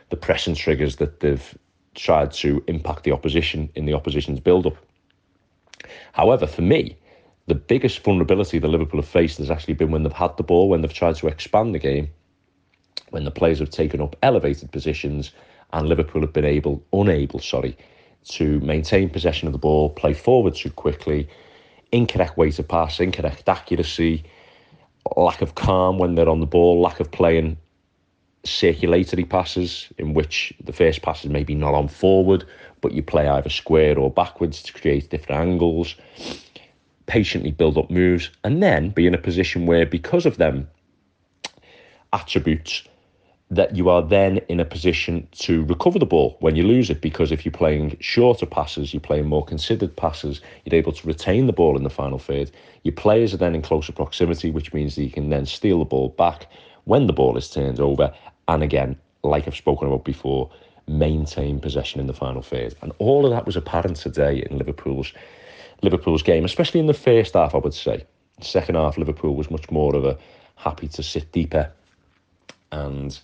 the 0.10 0.15
pressing 0.15 0.56
triggers 0.56 0.97
that 0.97 1.19
they've 1.19 1.58
tried 1.93 2.32
to 2.32 2.63
impact 2.67 3.04
the 3.04 3.12
opposition 3.12 3.69
in 3.76 3.86
the 3.86 3.93
opposition's 3.93 4.39
build-up. 4.39 4.78
However, 6.13 6.47
for 6.47 6.62
me, 6.62 6.95
the 7.47 7.56
biggest 7.56 8.00
vulnerability 8.04 8.60
that 8.60 8.67
Liverpool 8.67 9.02
have 9.02 9.10
faced 9.10 9.38
has 9.39 9.52
actually 9.52 9.73
been 9.73 9.91
when 9.91 10.04
they've 10.04 10.13
had 10.13 10.38
the 10.38 10.43
ball, 10.43 10.69
when 10.69 10.82
they've 10.82 10.93
tried 10.93 11.15
to 11.15 11.28
expand 11.28 11.76
the 11.76 11.80
game, 11.80 12.10
when 13.10 13.26
the 13.26 13.32
players 13.32 13.60
have 13.60 13.69
taken 13.69 14.00
up 14.00 14.15
elevated 14.21 14.71
positions, 14.71 15.32
and 15.73 15.89
Liverpool 15.89 16.21
have 16.21 16.34
been 16.34 16.45
able, 16.45 16.84
unable, 16.93 17.39
sorry, 17.39 17.76
to 18.26 18.60
maintain 18.60 19.10
possession 19.10 19.47
of 19.47 19.54
the 19.54 19.58
ball, 19.60 19.89
play 19.89 20.13
forward 20.13 20.56
too 20.56 20.71
quickly, 20.71 21.28
incorrect 21.91 22.38
way 22.38 22.52
to 22.52 22.63
pass, 22.63 23.00
incorrect 23.00 23.47
accuracy, 23.47 24.23
lack 25.15 25.41
of 25.41 25.56
calm 25.56 25.97
when 25.97 26.15
they're 26.15 26.30
on 26.30 26.39
the 26.39 26.45
ball, 26.45 26.82
lack 26.82 27.00
of 27.00 27.12
playing 27.12 27.58
circulatory 28.43 29.26
passes 29.26 29.88
in 29.97 30.13
which 30.13 30.54
the 30.63 30.73
first 30.73 31.02
pass 31.02 31.23
is 31.23 31.30
maybe 31.30 31.56
not 31.56 31.73
on 31.73 31.88
forward, 31.88 32.45
but 32.82 32.91
you 32.91 33.04
play 33.04 33.28
either 33.28 33.50
square 33.50 33.97
or 33.97 34.10
backwards 34.10 34.62
to 34.63 34.73
create 34.73 35.10
different 35.10 35.41
angles. 35.41 35.95
Patiently 37.06 37.52
build 37.52 37.78
up 37.78 37.89
moves, 37.89 38.30
and 38.43 38.62
then 38.62 38.89
be 38.89 39.08
in 39.08 39.13
a 39.13 39.17
position 39.17 39.65
where, 39.65 39.86
because 39.86 40.26
of 40.26 40.38
them 40.38 40.67
attributes, 42.13 42.84
that 43.50 43.76
you 43.76 43.90
are 43.90 44.02
then 44.02 44.38
in 44.50 44.60
a 44.60 44.66
position 44.66 45.28
to 45.32 45.64
recover 45.66 45.98
the 45.98 46.06
ball 46.06 46.36
when 46.42 46.56
you 46.56 46.64
lose 46.64 46.90
it. 46.90 47.02
Because 47.02 47.32
if 47.32 47.46
you're 47.46 47.52
playing 47.52 47.96
shorter 48.00 48.46
passes, 48.46 48.94
you're 48.94 49.02
playing 49.02 49.28
more 49.28 49.46
considered 49.46 49.96
passes, 49.96 50.42
you're 50.66 50.78
able 50.78 50.92
to 50.92 51.08
retain 51.08 51.48
the 51.48 51.54
ball 51.54 51.78
in 51.78 51.84
the 51.84 51.90
final 51.90 52.20
third. 52.20 52.52
Your 52.84 52.94
players 52.94 53.34
are 53.34 53.38
then 53.38 53.56
in 53.56 53.62
closer 53.62 53.94
proximity, 53.94 54.52
which 54.52 54.74
means 54.74 54.96
that 54.96 55.04
you 55.04 55.12
can 55.12 55.30
then 55.30 55.46
steal 55.46 55.80
the 55.80 55.86
ball 55.86 56.10
back 56.10 56.48
when 56.84 57.08
the 57.08 57.14
ball 57.14 57.38
is 57.38 57.50
turned 57.50 57.80
over. 57.80 58.14
And 58.50 58.64
again, 58.64 58.98
like 59.24 59.48
I've 59.48 59.56
spoken 59.56 59.88
about 59.88 60.04
before, 60.04 60.52
maintain 60.88 61.60
possession 61.60 62.02
in 62.02 62.08
the 62.08 62.14
final 62.14 62.42
third. 62.42 62.76
And 62.82 62.92
all 62.98 63.26
of 63.26 63.32
that 63.32 63.46
was 63.46 63.56
apparent 63.56 63.98
today 63.98 64.46
in 64.50 64.58
Liverpool's 64.58 65.14
Liverpool's 65.84 66.24
game, 66.24 66.44
especially 66.44 66.80
in 66.80 66.88
the 66.88 66.94
first 66.94 67.36
half, 67.36 67.54
I 67.54 67.60
would 67.60 67.74
say. 67.74 68.04
Second 68.42 68.76
half, 68.76 68.98
Liverpool 68.98 69.36
was 69.36 69.52
much 69.52 69.70
more 69.70 69.96
of 69.96 70.06
a 70.06 70.18
happy 70.56 70.88
to 70.88 71.04
sit 71.04 71.32
deeper 71.32 71.72
and 72.72 73.20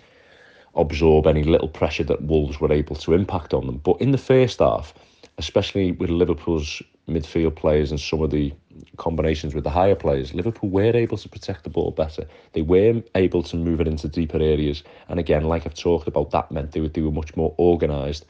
absorb 0.76 1.28
any 1.28 1.44
little 1.44 1.68
pressure 1.68 2.04
that 2.04 2.24
Wolves 2.24 2.60
were 2.60 2.72
able 2.72 2.96
to 2.98 3.14
impact 3.14 3.54
on 3.54 3.66
them. 3.66 3.78
But 3.78 4.02
in 4.02 4.12
the 4.12 4.18
first 4.18 4.60
half, 4.60 4.94
especially 5.38 5.92
with 5.92 6.10
Liverpool's 6.10 6.82
midfield 7.08 7.56
players 7.56 7.92
and 7.92 8.00
some 8.00 8.22
of 8.22 8.32
the 8.32 8.54
combinations 8.98 9.54
with 9.54 9.64
the 9.64 9.70
higher 9.70 9.96
players, 9.96 10.34
Liverpool 10.34 10.70
were 10.70 10.96
able 10.96 11.18
to 11.18 11.30
protect 11.30 11.64
the 11.64 11.70
ball 11.70 11.92
better. 11.92 12.26
They 12.54 12.62
were 12.62 13.02
able 13.16 13.44
to 13.44 13.56
move 13.56 13.82
it 13.82 13.88
into 13.88 14.08
deeper 14.08 14.38
areas. 14.38 14.84
And 15.10 15.20
again, 15.20 15.44
like 15.44 15.66
I've 15.66 15.74
talked 15.74 16.08
about, 16.08 16.32
that 16.32 16.52
meant 16.52 16.72
they 16.72 16.82
were, 16.82 16.90
they 16.90 17.02
were 17.02 17.12
much 17.12 17.36
more 17.36 17.54
organised 17.60 18.26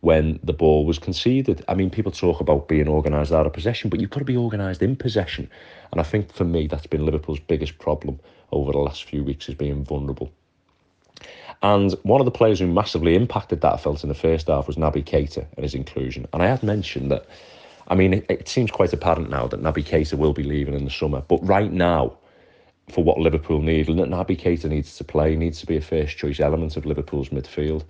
when 0.00 0.40
the 0.42 0.52
ball 0.52 0.86
was 0.86 0.98
conceded. 0.98 1.64
I 1.68 1.74
mean, 1.74 1.90
people 1.90 2.12
talk 2.12 2.40
about 2.40 2.68
being 2.68 2.88
organised 2.88 3.32
out 3.32 3.46
of 3.46 3.52
possession, 3.52 3.90
but 3.90 4.00
you've 4.00 4.10
got 4.10 4.20
to 4.20 4.24
be 4.24 4.36
organised 4.36 4.82
in 4.82 4.96
possession. 4.96 5.50
And 5.92 6.00
I 6.00 6.04
think 6.04 6.32
for 6.32 6.44
me, 6.44 6.66
that's 6.66 6.86
been 6.86 7.04
Liverpool's 7.04 7.40
biggest 7.40 7.78
problem 7.78 8.18
over 8.52 8.72
the 8.72 8.78
last 8.78 9.04
few 9.04 9.22
weeks 9.22 9.48
is 9.48 9.54
being 9.54 9.84
vulnerable. 9.84 10.32
And 11.62 11.92
one 12.02 12.20
of 12.20 12.24
the 12.24 12.30
players 12.30 12.58
who 12.58 12.66
massively 12.66 13.14
impacted 13.14 13.60
that, 13.60 13.74
I 13.74 13.76
felt, 13.76 14.02
in 14.02 14.08
the 14.08 14.14
first 14.14 14.48
half 14.48 14.66
was 14.66 14.76
Naby 14.76 15.04
Keita 15.04 15.46
and 15.56 15.62
his 15.62 15.74
inclusion. 15.74 16.26
And 16.32 16.42
I 16.42 16.46
had 16.46 16.62
mentioned 16.62 17.10
that, 17.10 17.26
I 17.88 17.94
mean, 17.94 18.14
it, 18.14 18.26
it 18.30 18.48
seems 18.48 18.70
quite 18.70 18.92
apparent 18.92 19.28
now 19.28 19.46
that 19.48 19.62
Naby 19.62 19.84
Keita 19.84 20.14
will 20.14 20.32
be 20.32 20.42
leaving 20.42 20.74
in 20.74 20.84
the 20.84 20.90
summer. 20.90 21.22
But 21.28 21.46
right 21.46 21.70
now, 21.70 22.16
for 22.90 23.04
what 23.04 23.18
Liverpool 23.18 23.60
need, 23.60 23.88
Naby 23.88 24.40
Keita 24.40 24.68
needs 24.68 24.96
to 24.96 25.04
play, 25.04 25.36
needs 25.36 25.60
to 25.60 25.66
be 25.66 25.76
a 25.76 25.82
first 25.82 26.16
choice 26.16 26.40
element 26.40 26.76
of 26.76 26.86
Liverpool's 26.86 27.28
midfield. 27.28 27.84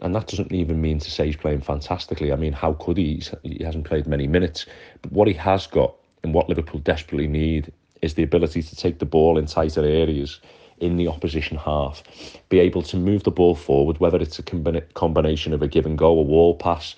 And 0.00 0.14
that 0.14 0.26
doesn't 0.26 0.52
even 0.52 0.80
mean 0.80 0.98
to 0.98 1.10
say 1.10 1.26
he's 1.26 1.36
playing 1.36 1.62
fantastically. 1.62 2.32
I 2.32 2.36
mean, 2.36 2.52
how 2.52 2.74
could 2.74 2.96
he? 2.96 3.22
He 3.42 3.64
hasn't 3.64 3.86
played 3.86 4.06
many 4.06 4.26
minutes. 4.26 4.66
But 5.00 5.12
what 5.12 5.28
he 5.28 5.34
has 5.34 5.66
got 5.66 5.94
and 6.22 6.34
what 6.34 6.48
Liverpool 6.48 6.80
desperately 6.80 7.28
need 7.28 7.72
is 8.02 8.14
the 8.14 8.22
ability 8.22 8.62
to 8.62 8.76
take 8.76 8.98
the 8.98 9.06
ball 9.06 9.38
in 9.38 9.46
tighter 9.46 9.84
areas 9.84 10.40
in 10.80 10.96
the 10.96 11.08
opposition 11.08 11.56
half, 11.56 12.02
be 12.48 12.58
able 12.58 12.82
to 12.82 12.96
move 12.96 13.22
the 13.22 13.30
ball 13.30 13.54
forward, 13.54 13.98
whether 13.98 14.18
it's 14.18 14.38
a 14.38 14.42
combination 14.42 15.52
of 15.52 15.62
a 15.62 15.68
give 15.68 15.86
and 15.86 15.98
go, 15.98 16.18
a 16.18 16.22
wall 16.22 16.54
pass, 16.54 16.96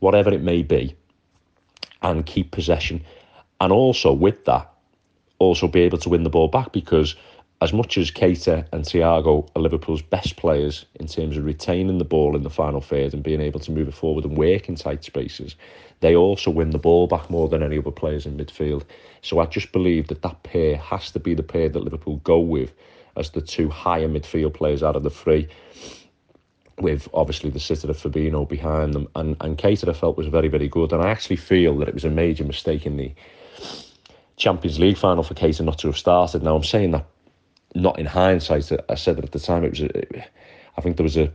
whatever 0.00 0.30
it 0.30 0.42
may 0.42 0.62
be, 0.62 0.94
and 2.02 2.26
keep 2.26 2.50
possession. 2.50 3.02
And 3.60 3.72
also 3.72 4.12
with 4.12 4.44
that, 4.44 4.72
also 5.38 5.68
be 5.68 5.80
able 5.80 5.98
to 5.98 6.08
win 6.08 6.22
the 6.22 6.30
ball 6.30 6.48
back 6.48 6.72
because 6.72 7.16
as 7.60 7.72
much 7.72 7.96
as 7.96 8.10
Keita 8.10 8.66
and 8.72 8.84
Thiago 8.84 9.48
are 9.54 9.62
Liverpool's 9.62 10.02
best 10.02 10.34
players 10.34 10.84
in 10.98 11.06
terms 11.06 11.36
of 11.36 11.44
retaining 11.44 11.98
the 11.98 12.04
ball 12.04 12.34
in 12.34 12.42
the 12.42 12.50
final 12.50 12.80
third 12.80 13.14
and 13.14 13.22
being 13.22 13.40
able 13.40 13.60
to 13.60 13.70
move 13.70 13.86
it 13.86 13.94
forward 13.94 14.24
and 14.24 14.36
work 14.36 14.68
in 14.68 14.74
tight 14.74 15.04
spaces, 15.04 15.54
they 16.00 16.16
also 16.16 16.50
win 16.50 16.70
the 16.70 16.78
ball 16.78 17.06
back 17.06 17.30
more 17.30 17.48
than 17.48 17.62
any 17.62 17.78
other 17.78 17.92
players 17.92 18.26
in 18.26 18.36
midfield. 18.36 18.82
So 19.22 19.38
I 19.38 19.46
just 19.46 19.70
believe 19.70 20.08
that 20.08 20.22
that 20.22 20.42
pair 20.42 20.76
has 20.76 21.12
to 21.12 21.20
be 21.20 21.34
the 21.34 21.44
pair 21.44 21.68
that 21.68 21.84
Liverpool 21.84 22.16
go 22.24 22.40
with 22.40 22.72
as 23.16 23.30
the 23.30 23.40
two 23.40 23.68
higher 23.68 24.08
midfield 24.08 24.54
players 24.54 24.82
out 24.82 24.96
of 24.96 25.02
the 25.02 25.10
three, 25.10 25.48
with 26.78 27.08
obviously 27.14 27.50
the 27.50 27.60
sitter 27.60 27.90
of 27.90 27.96
Fabinho 27.96 28.48
behind 28.48 28.94
them. 28.94 29.08
And, 29.14 29.36
and 29.40 29.58
Keita 29.58 29.88
I 29.88 29.92
felt 29.92 30.16
was 30.16 30.26
very, 30.28 30.48
very 30.48 30.68
good. 30.68 30.92
And 30.92 31.02
I 31.02 31.10
actually 31.10 31.36
feel 31.36 31.78
that 31.78 31.88
it 31.88 31.94
was 31.94 32.04
a 32.04 32.10
major 32.10 32.44
mistake 32.44 32.86
in 32.86 32.96
the 32.96 33.12
Champions 34.36 34.78
League 34.78 34.96
final 34.96 35.22
for 35.22 35.34
Keita 35.34 35.64
not 35.64 35.78
to 35.78 35.88
have 35.88 35.98
started. 35.98 36.42
Now 36.42 36.56
I'm 36.56 36.64
saying 36.64 36.92
that 36.92 37.06
not 37.74 37.98
in 37.98 38.06
hindsight. 38.06 38.70
I 38.88 38.94
said 38.94 39.16
that 39.16 39.24
at 39.24 39.32
the 39.32 39.38
time 39.38 39.64
it 39.64 39.70
was. 39.70 39.82
I 40.76 40.80
think 40.80 40.96
there 40.96 41.04
was 41.04 41.16
a. 41.16 41.32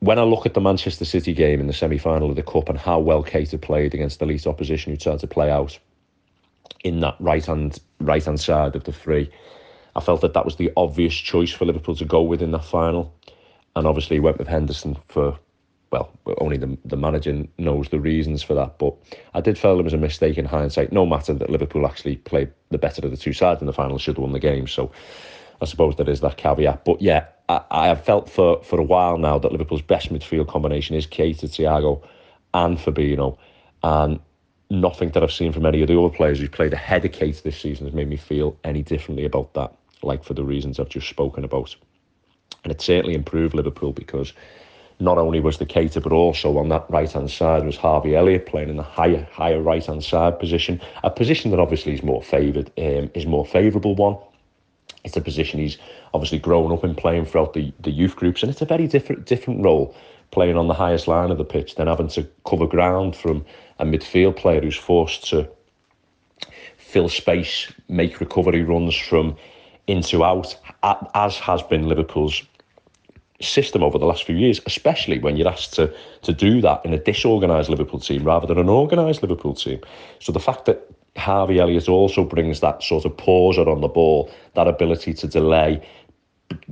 When 0.00 0.18
I 0.18 0.22
look 0.22 0.44
at 0.44 0.54
the 0.54 0.60
Manchester 0.60 1.04
City 1.04 1.32
game 1.32 1.60
in 1.60 1.66
the 1.66 1.72
semi 1.72 1.96
final 1.98 2.28
of 2.28 2.36
the 2.36 2.42
Cup 2.42 2.68
and 2.68 2.78
how 2.78 2.98
well 2.98 3.24
Keita 3.24 3.60
played 3.60 3.94
against 3.94 4.18
the 4.18 4.26
elite 4.26 4.46
opposition 4.46 4.92
who 4.92 4.98
tried 4.98 5.20
to 5.20 5.26
play 5.26 5.50
out 5.50 5.78
in 6.82 7.00
that 7.00 7.16
right 7.18 7.44
hand 7.44 7.80
right 8.00 8.24
hand 8.24 8.40
side 8.40 8.76
of 8.76 8.84
the 8.84 8.92
three, 8.92 9.30
I 9.96 10.00
felt 10.00 10.20
that 10.22 10.34
that 10.34 10.44
was 10.44 10.56
the 10.56 10.72
obvious 10.76 11.14
choice 11.14 11.52
for 11.52 11.64
Liverpool 11.64 11.96
to 11.96 12.04
go 12.04 12.22
with 12.22 12.42
in 12.42 12.50
that 12.52 12.64
final, 12.64 13.14
and 13.76 13.86
obviously 13.86 14.20
went 14.20 14.38
with 14.38 14.48
Henderson 14.48 14.96
for 15.08 15.38
well, 15.94 16.10
only 16.38 16.56
the, 16.56 16.76
the 16.84 16.96
manager 16.96 17.44
knows 17.58 17.88
the 17.88 18.00
reasons 18.00 18.42
for 18.42 18.54
that. 18.54 18.78
But 18.78 18.94
I 19.32 19.40
did 19.40 19.56
feel 19.56 19.78
it 19.78 19.84
was 19.84 19.92
a 19.92 19.98
mistake 19.98 20.36
in 20.36 20.44
hindsight, 20.44 20.92
no 20.92 21.06
matter 21.06 21.32
that 21.34 21.50
Liverpool 21.50 21.86
actually 21.86 22.16
played 22.16 22.50
the 22.70 22.78
better 22.78 23.04
of 23.04 23.12
the 23.12 23.16
two 23.16 23.32
sides 23.32 23.60
in 23.60 23.68
the 23.68 23.72
final, 23.72 23.98
should 23.98 24.16
have 24.16 24.22
won 24.22 24.32
the 24.32 24.40
game. 24.40 24.66
So 24.66 24.90
I 25.62 25.66
suppose 25.66 25.94
there 25.94 26.10
is 26.10 26.20
that 26.20 26.36
caveat. 26.36 26.84
But 26.84 27.00
yeah, 27.00 27.26
I, 27.48 27.60
I 27.70 27.86
have 27.86 28.04
felt 28.04 28.28
for, 28.28 28.60
for 28.64 28.80
a 28.80 28.84
while 28.84 29.18
now 29.18 29.38
that 29.38 29.52
Liverpool's 29.52 29.82
best 29.82 30.12
midfield 30.12 30.48
combination 30.48 30.96
is 30.96 31.06
Keita, 31.06 31.44
Thiago, 31.44 32.02
and 32.52 32.76
Fabinho. 32.76 33.38
And 33.84 34.18
nothing 34.70 35.10
that 35.10 35.22
I've 35.22 35.32
seen 35.32 35.52
from 35.52 35.66
any 35.66 35.82
of 35.82 35.88
the 35.88 35.98
other 35.98 36.14
players 36.14 36.40
who've 36.40 36.50
played 36.50 36.72
ahead 36.72 37.04
of 37.04 37.12
Keita 37.12 37.42
this 37.42 37.60
season 37.60 37.86
has 37.86 37.94
made 37.94 38.08
me 38.08 38.16
feel 38.16 38.56
any 38.64 38.82
differently 38.82 39.24
about 39.24 39.54
that, 39.54 39.72
like 40.06 40.24
for 40.24 40.34
the 40.34 40.44
reasons 40.44 40.78
I've 40.78 40.88
just 40.88 41.08
spoken 41.08 41.44
about. 41.44 41.74
And 42.62 42.72
it 42.72 42.80
certainly 42.80 43.14
improved 43.14 43.54
Liverpool 43.54 43.92
because 43.92 44.32
not 45.00 45.18
only 45.18 45.40
was 45.40 45.58
the 45.58 45.66
Keita, 45.66 46.02
but 46.02 46.12
also 46.12 46.56
on 46.58 46.68
that 46.68 46.86
right 46.88 47.10
hand 47.10 47.30
side 47.30 47.64
was 47.64 47.76
Harvey 47.76 48.14
Elliott 48.14 48.46
playing 48.46 48.68
in 48.68 48.76
the 48.76 48.82
higher 48.82 49.26
higher 49.32 49.60
right 49.60 49.84
hand 49.84 50.04
side 50.04 50.38
position, 50.38 50.80
a 51.02 51.10
position 51.10 51.50
that 51.50 51.60
obviously 51.60 51.92
is 51.94 52.02
more 52.02 52.22
favoured, 52.22 52.70
um, 52.78 53.10
is 53.14 53.26
more 53.26 53.44
favourable 53.44 53.94
one. 53.94 54.16
It's 55.04 55.16
a 55.16 55.20
position 55.20 55.60
he's 55.60 55.78
obviously 56.14 56.38
grown 56.38 56.72
up 56.72 56.84
in 56.84 56.94
playing 56.94 57.26
throughout 57.26 57.52
the, 57.52 57.72
the 57.80 57.90
youth 57.90 58.16
groups, 58.16 58.42
and 58.42 58.50
it's 58.50 58.62
a 58.62 58.66
very 58.66 58.86
different 58.86 59.26
different 59.26 59.64
role 59.64 59.94
playing 60.30 60.56
on 60.56 60.68
the 60.68 60.74
highest 60.74 61.06
line 61.06 61.30
of 61.30 61.38
the 61.38 61.44
pitch 61.44 61.74
than 61.74 61.86
having 61.86 62.08
to 62.08 62.26
cover 62.46 62.66
ground 62.66 63.14
from 63.14 63.44
a 63.78 63.84
midfield 63.84 64.36
player 64.36 64.60
who's 64.60 64.76
forced 64.76 65.28
to 65.28 65.48
fill 66.76 67.08
space, 67.08 67.72
make 67.88 68.20
recovery 68.20 68.62
runs 68.62 68.94
from 68.96 69.36
into 69.86 70.24
out, 70.24 70.56
as 71.14 71.36
has 71.38 71.62
been 71.62 71.88
Liverpool's 71.88 72.42
system 73.40 73.82
over 73.82 73.98
the 73.98 74.06
last 74.06 74.24
few 74.24 74.36
years, 74.36 74.60
especially 74.66 75.18
when 75.18 75.36
you're 75.36 75.48
asked 75.48 75.74
to 75.74 75.92
to 76.22 76.32
do 76.32 76.60
that 76.60 76.84
in 76.84 76.94
a 76.94 76.98
disorganised 76.98 77.68
Liverpool 77.68 78.00
team 78.00 78.24
rather 78.24 78.46
than 78.46 78.58
an 78.58 78.68
organised 78.68 79.22
Liverpool 79.22 79.54
team. 79.54 79.80
So 80.20 80.32
the 80.32 80.40
fact 80.40 80.64
that 80.66 80.86
Harvey 81.16 81.60
Elliott 81.60 81.88
also 81.88 82.24
brings 82.24 82.60
that 82.60 82.82
sort 82.82 83.04
of 83.04 83.16
pauser 83.16 83.66
on 83.66 83.80
the 83.80 83.88
ball, 83.88 84.30
that 84.54 84.66
ability 84.66 85.14
to 85.14 85.28
delay, 85.28 85.86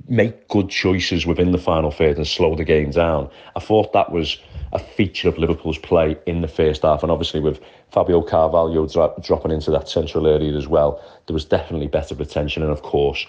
make 0.09 0.49
good 0.49 0.69
choices 0.69 1.27
within 1.27 1.53
the 1.53 1.59
final 1.59 1.91
third 1.91 2.17
and 2.17 2.27
slow 2.27 2.55
the 2.55 2.65
game 2.65 2.91
down. 2.91 3.31
I 3.57 3.61
thought 3.61 3.93
that 3.93 4.11
was 4.11 4.39
a 4.73 4.79
feature 4.79 5.29
of 5.29 5.39
Liverpool's 5.39 5.79
play 5.79 6.17
in 6.27 6.41
the 6.41 6.49
first 6.49 6.83
half, 6.83 7.03
and 7.03 7.13
obviously 7.13 7.41
with 7.41 7.61
Fabio 7.91 8.23
Carvalho 8.23 8.87
dro- 8.87 9.15
dropping 9.23 9.51
into 9.51 9.71
that 9.71 9.89
central 9.89 10.27
area 10.27 10.55
as 10.57 10.67
well, 10.67 11.03
there 11.27 11.35
was 11.35 11.45
definitely 11.45 11.89
better 11.89 12.15
retention, 12.15 12.63
and 12.63 12.73
of 12.73 12.83
course 12.83 13.27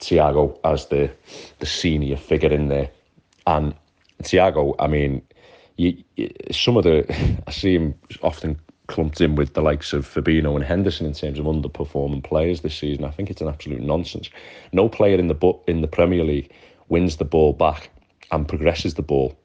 Thiago 0.00 0.58
as 0.64 0.86
the 0.86 1.10
the 1.58 1.66
senior 1.66 2.16
figure 2.16 2.52
in 2.52 2.68
there, 2.68 2.90
and 3.46 3.74
Thiago, 4.22 4.74
I 4.78 4.86
mean, 4.86 5.22
you, 5.76 6.02
you, 6.16 6.30
some 6.50 6.76
of 6.76 6.84
the 6.84 7.04
I 7.46 7.50
see 7.50 7.74
him 7.74 7.94
often 8.22 8.58
clumped 8.86 9.20
in 9.20 9.34
with 9.34 9.54
the 9.54 9.62
likes 9.62 9.92
of 9.92 10.06
Fabinho 10.06 10.54
and 10.54 10.64
Henderson 10.64 11.06
in 11.06 11.12
terms 11.12 11.40
of 11.40 11.46
underperforming 11.46 12.22
players 12.22 12.60
this 12.60 12.76
season. 12.76 13.04
I 13.04 13.10
think 13.10 13.30
it's 13.30 13.40
an 13.40 13.48
absolute 13.48 13.82
nonsense. 13.82 14.30
No 14.72 14.88
player 14.88 15.18
in 15.18 15.26
the 15.26 15.58
in 15.66 15.80
the 15.80 15.88
Premier 15.88 16.24
League 16.24 16.52
wins 16.88 17.16
the 17.16 17.24
ball 17.24 17.52
back 17.52 17.90
and 18.30 18.46
progresses 18.46 18.94
the 18.94 19.02
ball 19.02 19.36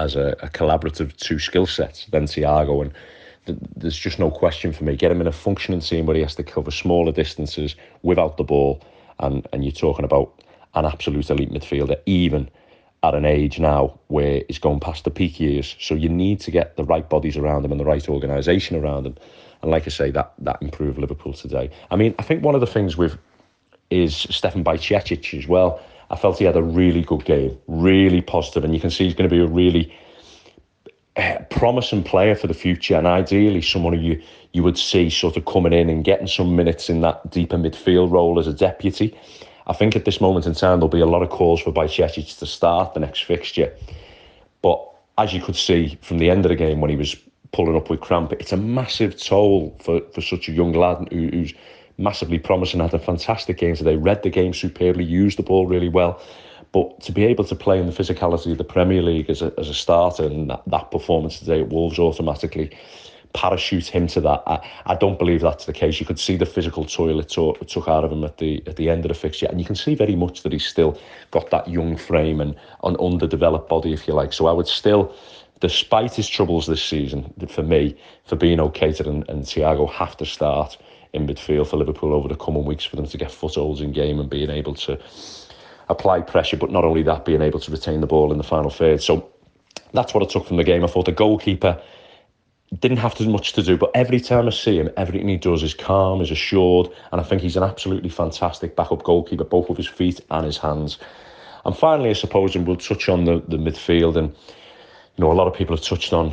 as 0.00 0.16
a, 0.16 0.34
a 0.40 0.48
collaborative 0.48 1.14
two 1.16 1.38
skill 1.38 1.66
sets 1.66 2.06
than 2.06 2.24
Thiago 2.24 2.82
and 2.82 2.92
th- 3.46 3.58
there's 3.76 3.98
just 3.98 4.18
no 4.18 4.30
question 4.30 4.72
for 4.72 4.84
me. 4.84 4.96
Get 4.96 5.12
him 5.12 5.20
in 5.20 5.26
a 5.26 5.32
functioning 5.32 5.80
team 5.80 6.06
where 6.06 6.16
he 6.16 6.22
has 6.22 6.34
to 6.36 6.42
cover 6.42 6.70
smaller 6.70 7.12
distances 7.12 7.76
without 8.02 8.36
the 8.36 8.44
ball 8.44 8.82
and, 9.18 9.46
and 9.52 9.62
you're 9.62 9.72
talking 9.72 10.04
about 10.04 10.42
an 10.74 10.86
absolute 10.86 11.28
elite 11.30 11.50
midfielder 11.50 12.00
even 12.06 12.48
at 13.02 13.14
an 13.14 13.24
age 13.24 13.58
now 13.58 13.98
where 14.08 14.42
he's 14.46 14.58
going 14.58 14.80
past 14.80 15.04
the 15.04 15.10
peak 15.10 15.38
years. 15.40 15.76
So 15.80 15.94
you 15.94 16.08
need 16.08 16.40
to 16.40 16.50
get 16.50 16.76
the 16.76 16.84
right 16.84 17.08
bodies 17.08 17.36
around 17.36 17.64
him 17.64 17.72
and 17.72 17.80
the 17.80 17.84
right 17.84 18.06
organisation 18.08 18.76
around 18.76 19.06
him. 19.06 19.16
And 19.62 19.70
like 19.70 19.86
I 19.86 19.90
say, 19.90 20.10
that 20.10 20.32
that 20.38 20.60
improved 20.62 20.98
Liverpool 20.98 21.32
today. 21.32 21.70
I 21.90 21.96
mean, 21.96 22.14
I 22.18 22.22
think 22.22 22.42
one 22.42 22.54
of 22.54 22.60
the 22.60 22.66
things 22.66 22.96
with 22.96 23.18
is 23.90 24.16
Stefan 24.16 24.64
Bajcetic 24.64 25.36
as 25.38 25.46
well. 25.46 25.80
I 26.10 26.16
felt 26.16 26.38
he 26.38 26.44
had 26.44 26.56
a 26.56 26.62
really 26.62 27.02
good 27.02 27.24
game, 27.24 27.56
really 27.68 28.20
positive, 28.20 28.64
and 28.64 28.74
you 28.74 28.80
can 28.80 28.90
see 28.90 29.04
he's 29.04 29.14
going 29.14 29.30
to 29.30 29.34
be 29.34 29.42
a 29.42 29.46
really 29.46 29.94
uh, 31.16 31.38
promising 31.50 32.02
player 32.02 32.34
for 32.34 32.48
the 32.48 32.54
future, 32.54 32.96
and 32.96 33.06
ideally 33.06 33.62
someone 33.62 33.92
who 33.94 34.00
you 34.00 34.22
you 34.52 34.64
would 34.64 34.76
see 34.76 35.08
sort 35.08 35.36
of 35.36 35.44
coming 35.44 35.72
in 35.72 35.88
and 35.88 36.04
getting 36.04 36.26
some 36.26 36.56
minutes 36.56 36.90
in 36.90 37.00
that 37.02 37.30
deeper 37.30 37.56
midfield 37.56 38.10
role 38.10 38.38
as 38.40 38.48
a 38.48 38.52
deputy. 38.52 39.16
I 39.68 39.72
think 39.72 39.94
at 39.94 40.04
this 40.04 40.20
moment 40.20 40.46
in 40.46 40.54
time 40.54 40.80
there'll 40.80 40.88
be 40.88 41.00
a 41.00 41.06
lot 41.06 41.22
of 41.22 41.30
calls 41.30 41.60
for 41.60 41.72
Bajcetic 41.72 42.36
to 42.38 42.46
start 42.46 42.94
the 42.94 43.00
next 43.00 43.22
fixture. 43.22 43.72
But 44.62 44.84
as 45.18 45.32
you 45.32 45.40
could 45.40 45.54
see 45.54 45.96
from 46.02 46.18
the 46.18 46.30
end 46.30 46.44
of 46.44 46.48
the 46.48 46.56
game 46.56 46.80
when 46.80 46.90
he 46.90 46.96
was 46.96 47.14
pulling 47.52 47.76
up 47.76 47.90
with 47.90 48.00
cramp, 48.00 48.32
it's 48.32 48.52
a 48.52 48.56
massive 48.56 49.16
toll 49.16 49.76
for, 49.80 50.00
for 50.12 50.20
such 50.20 50.48
a 50.48 50.52
young 50.52 50.72
lad 50.72 51.06
who, 51.12 51.28
who's 51.28 51.54
massively 52.00 52.38
promising, 52.38 52.80
had 52.80 52.94
a 52.94 52.98
fantastic 52.98 53.58
game 53.58 53.76
today, 53.76 53.96
read 53.96 54.22
the 54.22 54.30
game 54.30 54.54
superbly, 54.54 55.04
used 55.04 55.38
the 55.38 55.42
ball 55.42 55.66
really 55.66 55.88
well. 55.88 56.20
But 56.72 57.00
to 57.02 57.12
be 57.12 57.24
able 57.24 57.44
to 57.44 57.54
play 57.54 57.80
in 57.80 57.86
the 57.86 57.92
physicality 57.92 58.52
of 58.52 58.58
the 58.58 58.64
Premier 58.64 59.02
League 59.02 59.28
as 59.28 59.42
a, 59.42 59.52
as 59.58 59.68
a 59.68 59.74
starter 59.74 60.24
and 60.24 60.50
that, 60.50 60.62
that 60.66 60.90
performance 60.90 61.38
today 61.38 61.60
at 61.60 61.68
Wolves 61.68 61.98
automatically 61.98 62.70
parachute 63.32 63.86
him 63.86 64.06
to 64.08 64.20
that. 64.20 64.42
I, 64.46 64.68
I 64.86 64.94
don't 64.96 65.18
believe 65.18 65.40
that's 65.40 65.66
the 65.66 65.72
case. 65.72 66.00
You 66.00 66.06
could 66.06 66.18
see 66.18 66.36
the 66.36 66.46
physical 66.46 66.84
toil 66.84 67.20
it 67.20 67.28
took, 67.28 67.64
took 67.66 67.88
out 67.88 68.04
of 68.04 68.12
him 68.12 68.24
at 68.24 68.38
the 68.38 68.62
at 68.66 68.76
the 68.76 68.88
end 68.88 69.04
of 69.04 69.08
the 69.08 69.14
fixture, 69.14 69.46
and 69.46 69.60
you 69.60 69.66
can 69.66 69.76
see 69.76 69.94
very 69.94 70.16
much 70.16 70.42
that 70.42 70.52
he's 70.52 70.66
still 70.66 70.98
got 71.30 71.50
that 71.50 71.68
young 71.68 71.96
frame 71.96 72.40
and 72.40 72.56
an 72.82 72.96
underdeveloped 72.96 73.68
body, 73.68 73.92
if 73.92 74.08
you 74.08 74.14
like. 74.14 74.32
So 74.32 74.46
I 74.46 74.52
would 74.52 74.66
still, 74.66 75.14
despite 75.60 76.14
his 76.14 76.28
troubles 76.28 76.66
this 76.66 76.82
season, 76.82 77.32
for 77.48 77.62
me, 77.62 77.96
Fabinho, 78.28 78.74
Keita, 78.74 79.06
and, 79.06 79.28
and 79.28 79.44
Thiago 79.44 79.88
have 79.90 80.16
to 80.16 80.26
start 80.26 80.76
in 81.12 81.26
midfield 81.26 81.68
for 81.68 81.76
Liverpool 81.76 82.14
over 82.14 82.28
the 82.28 82.36
coming 82.36 82.64
weeks 82.64 82.84
for 82.84 82.96
them 82.96 83.06
to 83.06 83.18
get 83.18 83.30
footholds 83.30 83.80
in 83.80 83.92
game 83.92 84.20
and 84.20 84.30
being 84.30 84.50
able 84.50 84.74
to 84.74 84.98
apply 85.88 86.20
pressure, 86.20 86.56
but 86.56 86.70
not 86.70 86.84
only 86.84 87.02
that, 87.02 87.24
being 87.24 87.42
able 87.42 87.60
to 87.60 87.70
retain 87.70 88.00
the 88.00 88.06
ball 88.06 88.30
in 88.32 88.38
the 88.38 88.44
final 88.44 88.70
third. 88.70 89.02
So 89.02 89.30
that's 89.92 90.14
what 90.14 90.22
I 90.22 90.26
took 90.26 90.46
from 90.46 90.56
the 90.56 90.64
game. 90.64 90.84
I 90.84 90.86
thought 90.86 91.06
the 91.06 91.12
goalkeeper 91.12 91.80
didn't 92.78 92.98
have 92.98 93.16
too 93.16 93.28
much 93.28 93.52
to 93.54 93.62
do, 93.62 93.76
but 93.76 93.90
every 93.94 94.20
time 94.20 94.46
I 94.46 94.50
see 94.50 94.78
him, 94.78 94.90
everything 94.96 95.28
he 95.28 95.36
does 95.36 95.64
is 95.64 95.74
calm, 95.74 96.20
is 96.20 96.30
assured, 96.30 96.88
and 97.10 97.20
I 97.20 97.24
think 97.24 97.42
he's 97.42 97.56
an 97.56 97.64
absolutely 97.64 98.10
fantastic 98.10 98.76
backup 98.76 99.02
goalkeeper, 99.02 99.42
both 99.42 99.68
with 99.68 99.78
his 99.78 99.88
feet 99.88 100.20
and 100.30 100.46
his 100.46 100.58
hands. 100.58 100.98
And 101.64 101.76
finally, 101.76 102.10
I 102.10 102.12
suppose, 102.12 102.54
and 102.54 102.66
we'll 102.66 102.76
touch 102.76 103.08
on 103.08 103.24
the, 103.24 103.42
the 103.48 103.56
midfield, 103.56 104.16
and 104.16 104.28
you 104.28 105.24
know, 105.24 105.32
a 105.32 105.34
lot 105.34 105.48
of 105.48 105.54
people 105.54 105.76
have 105.76 105.84
touched 105.84 106.12
on 106.12 106.32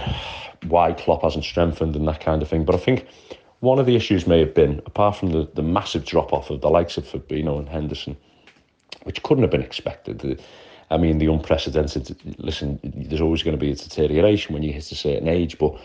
why 0.68 0.94
Klopp 0.94 1.24
hasn't 1.24 1.44
strengthened 1.44 1.96
and 1.96 2.08
that 2.08 2.22
kind 2.22 2.44
of 2.44 2.48
thing, 2.48 2.66
but 2.66 2.76
I 2.76 2.78
think 2.78 3.08
one 3.68 3.80
of 3.80 3.86
the 3.86 3.96
issues 3.98 4.26
may 4.26 4.40
have 4.40 4.54
been, 4.54 4.82
apart 4.86 5.18
from 5.18 5.32
the, 5.32 5.48
the 5.54 5.62
massive 5.62 6.06
drop 6.06 6.32
off 6.32 6.50
of 6.50 6.62
the 6.62 6.70
likes 6.70 6.98
of 6.98 7.06
Fabinho 7.06 7.60
and 7.60 7.68
Henderson, 7.68 8.16
which 9.04 9.22
couldn't 9.24 9.44
have 9.44 9.52
been 9.52 9.62
expected. 9.62 10.20
The, 10.20 10.40
I 10.90 10.98
mean, 10.98 11.18
the 11.18 11.30
unprecedented. 11.30 12.18
Listen, 12.40 12.80
there's 12.82 13.20
always 13.20 13.44
going 13.44 13.58
to 13.58 13.60
be 13.60 13.72
a 13.72 13.76
deterioration 13.76 14.54
when 14.54 14.64
you 14.64 14.72
hit 14.72 14.90
a 14.92 14.96
certain 14.96 15.28
age, 15.28 15.58
but 15.58 15.78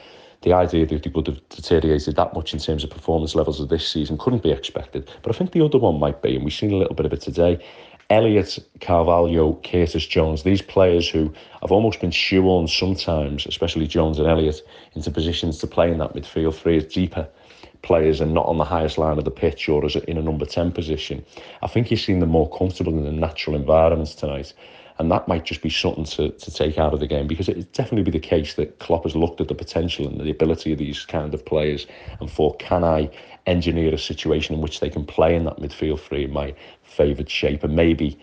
the 0.43 0.53
idea 0.53 0.87
that 0.87 1.03
they 1.03 1.11
would 1.11 1.27
have 1.27 1.49
deteriorated 1.49 2.15
that 2.15 2.35
much 2.35 2.53
in 2.53 2.61
terms 2.61 2.85
of 2.85 2.91
performance 2.91 3.35
levels 3.35 3.61
of 3.61 3.69
this 3.69 3.89
season 3.89 4.17
couldn't 4.17 4.45
be 4.45 4.53
expected. 4.53 5.11
But 5.23 5.35
I 5.35 5.39
think 5.39 5.51
the 5.51 5.65
other 5.65 5.79
one 5.79 5.99
might 5.99 6.23
be, 6.23 6.37
and 6.37 6.45
we've 6.45 6.55
seen 6.55 6.73
a 6.73 6.77
little 6.77 6.95
bit 6.95 7.07
of 7.07 7.13
it 7.13 7.21
today. 7.21 7.59
Elliot, 8.11 8.59
Carvalho, 8.81 9.59
Curtis 9.65 10.07
Jones, 10.07 10.45
these 10.45 10.63
players 10.63 11.09
who 11.09 11.33
have 11.63 11.73
almost 11.73 12.01
been 12.01 12.11
shoehorned 12.11 12.69
sometimes, 12.69 13.47
especially 13.47 13.87
Jones 13.89 14.19
and 14.19 14.29
Elliot, 14.29 14.61
into 14.95 15.11
positions 15.11 15.59
to 15.59 15.67
play 15.67 15.91
in 15.91 15.99
that 15.99 16.15
midfield 16.15 16.55
three 16.55 16.77
as 16.77 16.85
deeper 16.85 17.27
players 17.83 18.21
and 18.21 18.33
not 18.33 18.47
on 18.47 18.59
the 18.59 18.65
highest 18.65 18.99
line 18.99 19.19
of 19.19 19.25
the 19.25 19.31
pitch 19.31 19.69
or 19.69 19.85
as 19.85 19.97
in 19.97 20.17
a 20.17 20.23
number 20.23 20.45
10 20.45 20.73
position. 20.73 21.25
I 21.63 21.67
think 21.67 21.91
you've 21.91 22.01
seen 22.01 22.21
them 22.21 22.31
more 22.31 22.51
comfortable 22.57 22.97
in 22.97 23.05
the 23.05 23.13
natural 23.13 23.57
environments 23.57 24.15
tonight. 24.15 24.53
And 24.99 25.11
that 25.11 25.27
might 25.27 25.45
just 25.45 25.63
be 25.63 25.71
something 25.71 26.05
to, 26.05 26.31
to 26.31 26.51
take 26.51 26.79
out 26.79 26.95
of 26.95 27.01
the 27.01 27.07
game 27.07 27.27
because 27.27 27.49
it'd 27.49 27.73
definitely 27.73 28.05
be 28.05 28.19
the 28.19 28.25
case 28.25 28.55
that 28.55 28.79
Klopp 28.79 29.05
has 29.05 29.17
looked 29.17 29.41
at 29.41 29.49
the 29.49 29.55
potential 29.55 30.07
and 30.07 30.21
the 30.21 30.31
ability 30.31 30.73
of 30.73 30.79
these 30.79 31.05
kind 31.05 31.35
of 31.35 31.45
players 31.45 31.87
and 32.21 32.31
thought, 32.31 32.59
can 32.59 32.85
I 32.85 33.11
engineer 33.47 33.93
a 33.93 33.99
situation 33.99 34.55
in 34.55 34.61
which 34.61 34.81
they 34.81 34.91
can 34.91 35.05
play 35.05 35.35
in 35.35 35.45
that 35.45 35.57
midfield 35.57 36.01
three 36.01 36.25
in 36.25 36.33
my 36.33 36.55
favoured 36.83 37.31
shape? 37.31 37.65
And 37.65 37.75
maybe 37.75 38.19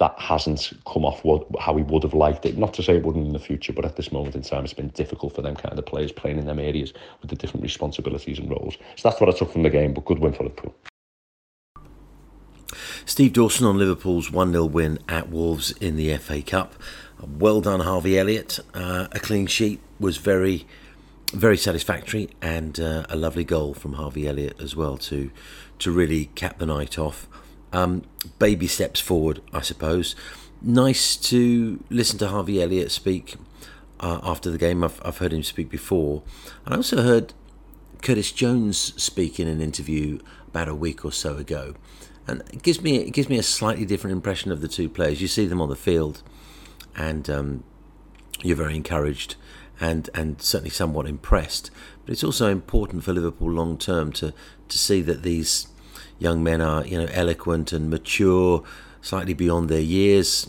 that 0.00 0.18
hasn't 0.18 0.72
come 0.90 1.04
off 1.04 1.22
what, 1.26 1.46
how 1.60 1.76
he 1.76 1.82
would 1.82 2.02
have 2.02 2.14
liked 2.14 2.46
it. 2.46 2.56
Not 2.56 2.72
to 2.74 2.82
say 2.82 2.96
it 2.96 3.04
wouldn't 3.04 3.26
in 3.26 3.34
the 3.34 3.38
future, 3.38 3.74
but 3.74 3.84
at 3.84 3.96
this 3.96 4.10
moment 4.10 4.34
in 4.34 4.40
time, 4.40 4.64
it's 4.64 4.72
been 4.72 4.88
difficult 4.88 5.34
for 5.34 5.42
them 5.42 5.54
kind 5.54 5.72
of 5.72 5.76
the 5.76 5.82
players 5.82 6.10
playing 6.10 6.38
in 6.38 6.46
them 6.46 6.58
areas 6.58 6.94
with 7.20 7.28
the 7.28 7.36
different 7.36 7.62
responsibilities 7.62 8.38
and 8.38 8.50
roles. 8.50 8.76
So 8.96 9.10
that's 9.10 9.20
what 9.20 9.28
I 9.28 9.36
took 9.36 9.52
from 9.52 9.62
the 9.62 9.68
game, 9.68 9.92
but 9.92 10.06
good 10.06 10.18
win 10.18 10.32
for 10.32 10.44
Liverpool. 10.44 10.74
Steve 13.04 13.34
Dawson 13.34 13.66
on 13.66 13.76
Liverpool's 13.76 14.30
1 14.30 14.52
0 14.52 14.64
win 14.64 14.98
at 15.06 15.28
Wolves 15.28 15.72
in 15.72 15.96
the 15.96 16.16
FA 16.16 16.40
Cup. 16.40 16.74
Well 17.20 17.60
done, 17.60 17.80
Harvey 17.80 18.18
Elliott. 18.18 18.58
Uh, 18.72 19.08
a 19.12 19.20
clean 19.20 19.46
sheet 19.46 19.80
was 19.98 20.16
very, 20.16 20.66
very 21.34 21.58
satisfactory, 21.58 22.30
and 22.40 22.80
uh, 22.80 23.04
a 23.10 23.16
lovely 23.16 23.44
goal 23.44 23.74
from 23.74 23.94
Harvey 23.94 24.26
Elliott 24.26 24.58
as 24.62 24.74
well 24.74 24.96
to 24.96 25.30
to 25.80 25.90
really 25.90 26.26
cap 26.36 26.58
the 26.58 26.66
night 26.66 26.98
off. 26.98 27.26
Um, 27.72 28.02
baby 28.38 28.66
steps 28.66 29.00
forward, 29.00 29.40
I 29.52 29.60
suppose. 29.60 30.16
Nice 30.60 31.16
to 31.16 31.82
listen 31.88 32.18
to 32.18 32.28
Harvey 32.28 32.62
Elliott 32.62 32.90
speak 32.90 33.36
uh, 34.00 34.20
after 34.22 34.50
the 34.50 34.58
game. 34.58 34.82
I've, 34.82 35.00
I've 35.04 35.18
heard 35.18 35.32
him 35.32 35.42
speak 35.42 35.70
before, 35.70 36.22
and 36.64 36.74
I 36.74 36.76
also 36.76 37.02
heard 37.02 37.32
Curtis 38.02 38.32
Jones 38.32 38.78
speak 39.00 39.38
in 39.38 39.46
an 39.46 39.60
interview 39.60 40.18
about 40.48 40.68
a 40.68 40.74
week 40.74 41.04
or 41.04 41.12
so 41.12 41.36
ago 41.36 41.74
and 42.30 42.42
it 42.52 42.62
gives 42.62 42.80
me 42.80 42.96
it 42.96 43.10
gives 43.10 43.28
me 43.28 43.38
a 43.38 43.42
slightly 43.42 43.84
different 43.84 44.12
impression 44.12 44.52
of 44.52 44.60
the 44.60 44.68
two 44.68 44.88
players. 44.88 45.20
You 45.20 45.28
see 45.28 45.46
them 45.46 45.60
on 45.60 45.68
the 45.68 45.76
field, 45.76 46.22
and 46.96 47.28
um, 47.28 47.64
you're 48.42 48.56
very 48.56 48.76
encouraged 48.76 49.34
and 49.80 50.08
and 50.14 50.40
certainly 50.40 50.70
somewhat 50.70 51.06
impressed. 51.06 51.70
But 52.04 52.12
it's 52.12 52.24
also 52.24 52.50
important 52.50 53.04
for 53.04 53.12
Liverpool 53.12 53.50
long 53.50 53.78
term 53.78 54.12
to 54.12 54.32
to 54.68 54.78
see 54.78 55.02
that 55.02 55.22
these 55.22 55.68
young 56.20 56.44
men 56.44 56.60
are 56.60 56.86
you 56.86 56.96
know 56.96 57.08
eloquent 57.10 57.72
and 57.72 57.90
mature, 57.90 58.62
slightly 59.02 59.34
beyond 59.34 59.68
their 59.68 59.80
years, 59.80 60.48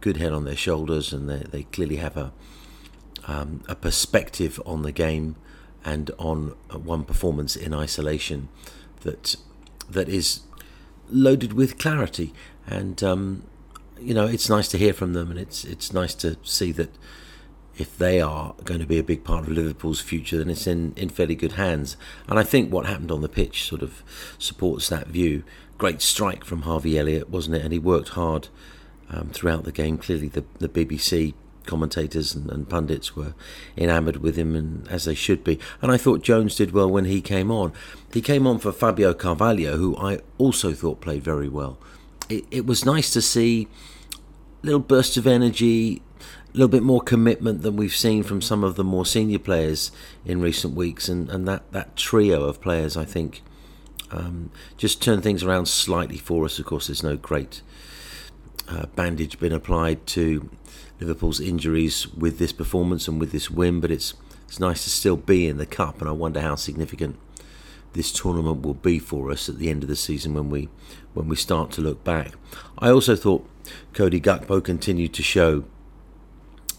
good 0.00 0.16
head 0.16 0.32
on 0.32 0.44
their 0.44 0.56
shoulders, 0.56 1.12
and 1.12 1.28
they 1.28 1.42
they 1.50 1.62
clearly 1.64 1.96
have 1.96 2.16
a 2.16 2.32
um, 3.26 3.62
a 3.68 3.74
perspective 3.74 4.58
on 4.64 4.82
the 4.82 4.92
game 4.92 5.36
and 5.84 6.10
on 6.18 6.54
one 6.72 7.04
performance 7.04 7.56
in 7.56 7.74
isolation 7.74 8.48
that 9.00 9.36
that 9.88 10.08
is 10.08 10.40
loaded 11.10 11.52
with 11.52 11.78
clarity. 11.78 12.32
And 12.66 13.02
um, 13.02 13.42
you 14.00 14.14
know, 14.14 14.26
it's 14.26 14.48
nice 14.48 14.68
to 14.68 14.78
hear 14.78 14.92
from 14.92 15.12
them, 15.12 15.30
and 15.30 15.38
it's 15.38 15.64
it's 15.64 15.92
nice 15.92 16.14
to 16.16 16.36
see 16.42 16.72
that 16.72 16.90
if 17.80 17.96
they 17.96 18.20
are 18.20 18.54
going 18.64 18.80
to 18.80 18.86
be 18.86 18.98
a 18.98 19.02
big 19.02 19.24
part 19.24 19.44
of 19.44 19.48
Liverpool's 19.50 20.00
future, 20.00 20.36
then 20.36 20.50
it's 20.50 20.66
in, 20.66 20.92
in 20.96 21.08
fairly 21.08 21.34
good 21.34 21.52
hands. 21.52 21.96
And 22.28 22.38
I 22.38 22.42
think 22.42 22.70
what 22.70 22.86
happened 22.86 23.10
on 23.10 23.22
the 23.22 23.28
pitch 23.28 23.64
sort 23.64 23.82
of 23.82 24.02
supports 24.38 24.88
that 24.90 25.06
view. 25.06 25.42
Great 25.78 26.02
strike 26.02 26.44
from 26.44 26.62
Harvey 26.62 26.98
Elliott, 26.98 27.30
wasn't 27.30 27.56
it? 27.56 27.62
And 27.62 27.72
he 27.72 27.78
worked 27.78 28.10
hard 28.10 28.48
um, 29.08 29.30
throughout 29.30 29.64
the 29.64 29.72
game. 29.72 29.96
Clearly, 29.96 30.28
the, 30.28 30.44
the 30.58 30.68
BBC 30.68 31.32
commentators 31.64 32.34
and, 32.34 32.50
and, 32.50 32.68
pundits 32.68 33.14
were 33.14 33.34
enamoured 33.76 34.16
with 34.16 34.36
him, 34.36 34.54
and 34.54 34.86
as 34.88 35.04
they 35.04 35.14
should 35.14 35.42
be. 35.42 35.58
And 35.80 35.90
I 35.90 35.96
thought 35.96 36.22
Jones 36.22 36.56
did 36.56 36.72
well 36.72 36.90
when 36.90 37.06
he 37.06 37.22
came 37.22 37.50
on. 37.50 37.72
He 38.12 38.20
came 38.20 38.46
on 38.46 38.58
for 38.58 38.72
Fabio 38.72 39.14
Carvalho, 39.14 39.76
who 39.76 39.96
I 39.96 40.20
also 40.36 40.74
thought 40.74 41.00
played 41.00 41.22
very 41.22 41.48
well. 41.48 41.78
It, 42.28 42.44
it 42.50 42.66
was 42.66 42.84
nice 42.84 43.10
to 43.12 43.22
see 43.22 43.68
little 44.62 44.80
bursts 44.80 45.16
of 45.16 45.26
energy, 45.26 46.02
little 46.52 46.68
bit 46.68 46.82
more 46.82 47.00
commitment 47.00 47.62
than 47.62 47.76
we've 47.76 47.94
seen 47.94 48.22
from 48.22 48.42
some 48.42 48.64
of 48.64 48.76
the 48.76 48.84
more 48.84 49.06
senior 49.06 49.38
players 49.38 49.92
in 50.24 50.40
recent 50.40 50.74
weeks, 50.74 51.08
and, 51.08 51.28
and 51.30 51.46
that, 51.46 51.70
that 51.72 51.96
trio 51.96 52.44
of 52.44 52.60
players, 52.60 52.96
I 52.96 53.04
think, 53.04 53.42
um, 54.10 54.50
just 54.76 55.02
turn 55.02 55.20
things 55.20 55.42
around 55.42 55.66
slightly 55.66 56.18
for 56.18 56.44
us. 56.44 56.58
Of 56.58 56.66
course, 56.66 56.88
there's 56.88 57.02
no 57.02 57.16
great 57.16 57.62
uh, 58.68 58.86
bandage 58.94 59.38
been 59.38 59.52
applied 59.52 60.06
to 60.08 60.50
Liverpool's 61.00 61.40
injuries 61.40 62.08
with 62.08 62.38
this 62.38 62.52
performance 62.52 63.08
and 63.08 63.18
with 63.18 63.32
this 63.32 63.50
win, 63.50 63.80
but 63.80 63.90
it's 63.90 64.14
it's 64.46 64.58
nice 64.58 64.82
to 64.82 64.90
still 64.90 65.16
be 65.16 65.46
in 65.46 65.58
the 65.58 65.66
cup, 65.66 66.00
and 66.00 66.08
I 66.08 66.12
wonder 66.12 66.40
how 66.40 66.56
significant 66.56 67.16
this 67.92 68.12
tournament 68.12 68.62
will 68.62 68.74
be 68.74 68.98
for 68.98 69.30
us 69.30 69.48
at 69.48 69.58
the 69.58 69.70
end 69.70 69.84
of 69.84 69.88
the 69.88 69.96
season 69.96 70.34
when 70.34 70.50
we 70.50 70.68
when 71.14 71.28
we 71.28 71.36
start 71.36 71.70
to 71.72 71.80
look 71.80 72.02
back. 72.02 72.34
I 72.78 72.90
also 72.90 73.14
thought 73.14 73.48
Cody 73.92 74.20
Gakpo 74.20 74.62
continued 74.62 75.14
to 75.14 75.22
show 75.22 75.64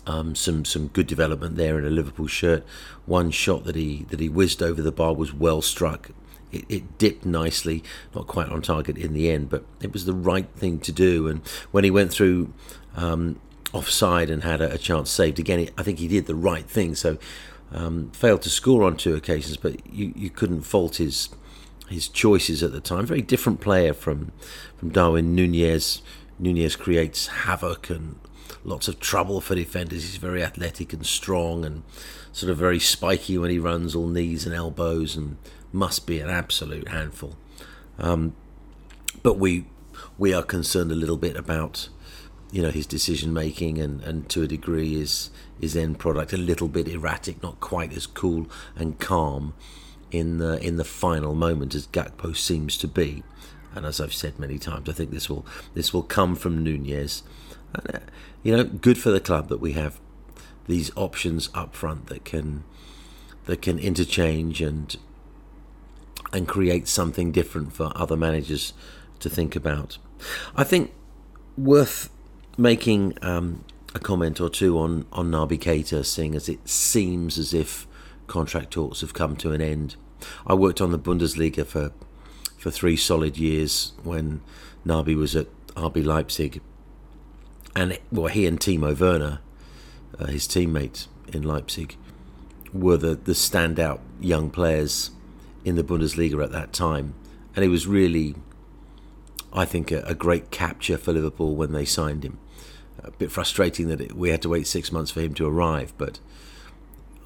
um, 0.08 0.36
some 0.36 0.66
some 0.66 0.88
good 0.88 1.08
development 1.08 1.56
there 1.56 1.78
in 1.78 1.86
a 1.86 1.90
Liverpool 1.90 2.28
shirt. 2.28 2.66
One 3.06 3.32
shot 3.32 3.64
that 3.66 3.76
he 3.76 4.06
that 4.10 4.20
he 4.20 4.30
whizzed 4.30 4.62
over 4.62 4.82
the 4.82 4.92
bar 4.92 5.14
was 5.14 5.34
well 5.34 5.62
struck. 5.62 6.12
It, 6.52 6.66
it, 6.68 6.98
dipped 6.98 7.26
nicely, 7.26 7.82
not 8.14 8.28
quite 8.28 8.50
on 8.50 8.62
target 8.62 8.98
in 8.98 9.14
the 9.14 9.32
end, 9.32 9.50
but 9.50 9.64
it 9.82 9.94
was 9.94 10.04
the 10.04 10.14
right 10.14 10.50
thing 10.58 10.80
to 10.80 10.92
do. 10.92 11.28
And 11.30 11.48
when 11.72 11.86
he 11.86 11.92
went 11.92 12.12
through 12.12 12.54
um, 12.94 13.40
offside 13.72 14.30
and 14.30 14.44
had 14.44 14.60
a, 14.60 14.74
a 14.74 14.78
chance 14.78 15.10
saved 15.10 15.40
again, 15.40 15.70
I 15.78 15.84
think 15.84 16.00
he 16.00 16.10
did 16.10 16.26
the 16.26 16.36
right 16.36 16.66
thing. 16.66 16.94
So 16.96 17.18
um, 17.72 18.12
failed 18.12 18.42
to 18.42 18.50
score 18.50 18.84
on 18.84 18.98
two 18.98 19.16
occasions, 19.16 19.56
but 19.56 19.86
you, 19.88 20.12
you 20.14 20.30
couldn't 20.30 20.64
fault 20.64 20.98
his 20.98 21.30
his 21.88 22.08
choices 22.08 22.64
at 22.64 22.72
the 22.72 22.82
time. 22.82 23.06
Very 23.06 23.22
different 23.22 23.62
player 23.62 23.94
from 23.94 24.34
from 24.78 24.90
Darwin 24.90 25.36
Nunez. 25.36 26.02
Nunez 26.38 26.76
creates 26.76 27.28
havoc 27.28 27.90
and 27.90 28.20
lots 28.64 28.88
of 28.88 29.00
trouble 29.00 29.42
for 29.42 29.56
defenders. 29.56 30.04
He's 30.04 30.18
very 30.18 30.44
athletic 30.44 30.94
and 30.94 31.06
strong 31.06 31.66
and 31.66 31.84
sort 32.32 32.52
of 32.52 32.58
very 32.58 32.80
spiky 32.80 33.38
when 33.38 33.52
he 33.52 33.60
runs, 33.60 33.96
all 33.96 34.08
knees 34.08 34.46
and 34.46 34.56
elbows, 34.56 35.16
and 35.16 35.38
must 35.72 36.06
be 36.06 36.20
an 36.20 36.30
absolute 36.30 36.90
handful. 36.90 37.36
Um, 37.98 38.36
but 39.24 39.38
we 39.38 39.66
we 40.18 40.34
are 40.34 40.44
concerned 40.44 40.92
a 40.92 40.96
little 40.96 41.18
bit 41.18 41.36
about 41.36 41.90
you 42.52 42.62
know 42.62 42.72
his 42.72 42.86
decision 42.86 43.34
making 43.34 43.78
and, 43.78 44.02
and 44.04 44.30
to 44.30 44.44
a 44.44 44.48
degree 44.48 44.96
his 44.96 45.30
his 45.60 45.76
end 45.76 46.00
product 46.00 46.34
a 46.34 46.38
little 46.38 46.68
bit 46.68 46.88
erratic, 46.88 47.42
not 47.42 47.60
quite 47.60 47.94
as 47.94 48.08
cool 48.08 48.48
and 48.76 49.00
calm 49.00 49.54
in 50.12 50.38
the 50.38 50.60
in 50.66 50.78
the 50.78 50.84
final 50.84 51.34
moment 51.36 51.76
as 51.76 51.88
Gakpo 51.88 52.36
seems 52.36 52.78
to 52.78 52.88
be. 52.88 53.24
And 53.74 53.86
as 53.86 54.02
I've 54.02 54.14
said 54.14 54.38
many 54.38 54.60
times, 54.60 54.90
I 54.90 54.92
think 54.92 55.12
this 55.12 55.30
will 55.30 55.46
this 55.74 55.94
will 55.94 56.04
come 56.04 56.36
from 56.36 56.64
Nunez. 56.64 57.24
And, 57.74 57.96
uh, 57.96 58.00
you 58.44 58.56
know, 58.56 58.64
good 58.64 58.98
for 58.98 59.12
the 59.12 59.20
club 59.20 59.50
that 59.50 59.60
we 59.60 59.74
have 59.74 60.00
these 60.68 60.92
options 60.96 61.50
up 61.54 61.76
front 61.76 62.08
that 62.08 62.24
can 62.24 62.64
that 63.46 63.62
can 63.62 63.80
interchange 63.80 64.62
and 64.62 64.96
and 66.32 66.48
create 66.48 66.88
something 66.88 67.32
different 67.32 67.74
for 67.74 67.92
other 67.96 68.16
managers 68.16 68.74
to 69.20 69.30
think 69.30 69.56
about. 69.56 69.98
I 70.56 70.64
think 70.64 70.94
worth 71.58 72.10
making 72.58 73.18
um, 73.22 73.66
a 73.94 74.00
comment 74.00 74.40
or 74.40 74.50
two 74.50 74.78
on 74.78 75.06
on 75.12 75.32
Naby 75.32 75.60
Keita, 75.60 76.06
seeing 76.06 76.36
as 76.36 76.48
it 76.48 76.68
seems 76.68 77.38
as 77.38 77.54
if 77.54 77.88
contract 78.28 78.72
talks 78.72 79.02
have 79.02 79.14
come 79.14 79.36
to 79.38 79.52
an 79.52 79.62
end. 79.62 79.96
I 80.46 80.54
worked 80.54 80.80
on 80.80 80.92
the 80.92 81.00
Bundesliga 81.00 81.66
for 81.66 81.92
for 82.58 82.72
three 82.72 82.96
solid 82.96 83.38
years 83.38 83.94
when 84.04 84.42
Naby 84.86 85.16
was 85.16 85.36
at 85.36 85.48
RB 85.74 86.06
Leipzig, 86.06 86.62
and 87.76 87.98
well, 88.12 88.28
he 88.28 88.46
and 88.46 88.60
Timo 88.60 88.98
Werner, 88.98 89.40
uh, 90.20 90.28
his 90.28 90.48
teammate 90.48 91.08
in 91.32 91.44
Leipzig, 91.44 91.98
were 92.74 92.98
the 92.98 93.16
the 93.16 93.34
standout 93.34 94.00
young 94.20 94.50
players 94.50 95.12
in 95.64 95.76
the 95.76 95.84
Bundesliga 95.84 96.44
at 96.44 96.52
that 96.52 96.74
time, 96.74 97.14
and 97.56 97.64
it 97.64 97.70
was 97.70 97.88
really, 97.88 98.36
I 99.54 99.66
think, 99.66 99.92
a, 99.92 100.02
a 100.02 100.16
great 100.16 100.52
capture 100.52 100.98
for 100.98 101.14
Liverpool 101.14 101.56
when 101.56 101.72
they 101.72 101.86
signed 101.86 102.26
him. 102.26 102.40
A 103.04 103.12
bit 103.12 103.32
frustrating 103.32 103.88
that 103.88 104.02
it, 104.02 104.16
we 104.16 104.30
had 104.30 104.42
to 104.44 104.50
wait 104.50 104.68
six 104.68 104.92
months 104.92 105.12
for 105.12 105.22
him 105.22 105.34
to 105.36 105.48
arrive, 105.48 105.94
but 105.98 106.20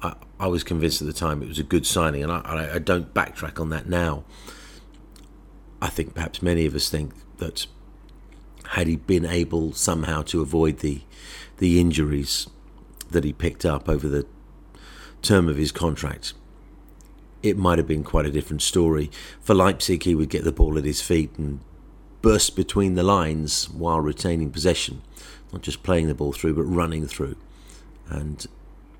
I, 0.02 0.14
I 0.38 0.46
was 0.46 0.64
convinced 0.64 1.00
at 1.00 1.06
the 1.06 1.12
time 1.12 1.42
it 1.42 1.48
was 1.48 1.58
a 1.58 1.64
good 1.64 1.86
signing, 1.86 2.22
and 2.22 2.32
I, 2.32 2.74
I, 2.74 2.78
don't 2.78 3.12
backtrack 3.12 3.60
on 3.60 3.70
that 3.70 3.88
now. 3.88 4.24
I 5.80 5.88
think 5.88 6.14
perhaps 6.14 6.40
many 6.40 6.64
of 6.66 6.74
us 6.74 6.88
think 6.88 7.12
that 7.38 7.66
had 8.70 8.86
he 8.86 8.96
been 8.96 9.24
able 9.24 9.72
somehow 9.72 10.22
to 10.22 10.40
avoid 10.40 10.78
the 10.78 11.02
the 11.58 11.80
injuries 11.80 12.48
that 13.10 13.24
he 13.24 13.32
picked 13.32 13.64
up 13.64 13.88
over 13.88 14.08
the 14.08 14.26
term 15.22 15.48
of 15.48 15.56
his 15.56 15.72
contract, 15.72 16.34
it 17.42 17.56
might 17.56 17.78
have 17.78 17.86
been 17.86 18.04
quite 18.04 18.26
a 18.26 18.30
different 18.30 18.60
story. 18.60 19.10
For 19.40 19.54
Leipzig, 19.54 20.02
he 20.02 20.14
would 20.14 20.28
get 20.28 20.44
the 20.44 20.52
ball 20.52 20.76
at 20.76 20.84
his 20.84 21.00
feet 21.00 21.30
and 21.38 21.60
burst 22.20 22.56
between 22.56 22.94
the 22.94 23.02
lines 23.02 23.70
while 23.70 24.00
retaining 24.00 24.50
possession 24.50 25.00
not 25.52 25.62
just 25.62 25.82
playing 25.82 26.06
the 26.06 26.14
ball 26.14 26.32
through, 26.32 26.54
but 26.54 26.64
running 26.64 27.06
through. 27.06 27.36
And 28.08 28.46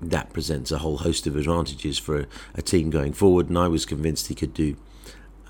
that 0.01 0.33
presents 0.33 0.71
a 0.71 0.79
whole 0.79 0.97
host 0.97 1.27
of 1.27 1.35
advantages 1.35 1.97
for 1.97 2.21
a, 2.21 2.27
a 2.55 2.61
team 2.61 2.89
going 2.89 3.13
forward. 3.13 3.47
And 3.47 3.57
I 3.57 3.67
was 3.67 3.85
convinced 3.85 4.27
he 4.27 4.35
could 4.35 4.53
do 4.53 4.75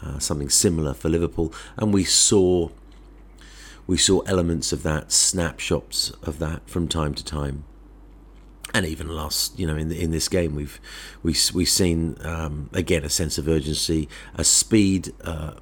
uh, 0.02 0.20
something 0.20 0.50
similar 0.50 0.94
for 0.94 1.10
Liverpool. 1.10 1.54
And 1.78 1.94
we 1.94 2.04
saw 2.04 2.70
we 3.88 3.98
saw 3.98 4.20
elements 4.22 4.74
of 4.74 4.84
that, 4.84 5.12
snapshots 5.12 6.12
of 6.22 6.40
that 6.40 6.70
from 6.70 6.88
time 6.88 7.14
to 7.16 7.24
time. 7.24 7.64
And 8.74 8.86
even 8.86 9.08
last, 9.08 9.58
you 9.58 9.66
know, 9.66 9.78
in 9.78 9.88
the, 9.88 10.00
in 10.00 10.12
this 10.12 10.28
game, 10.28 10.54
we've 10.54 10.80
we 11.24 11.34
we've 11.54 11.70
seen 11.70 12.18
um, 12.22 12.70
again 12.74 13.06
a 13.06 13.10
sense 13.10 13.38
of 13.38 13.48
urgency, 13.48 14.10
a 14.36 14.44
speed 14.44 15.14
uh, 15.24 15.54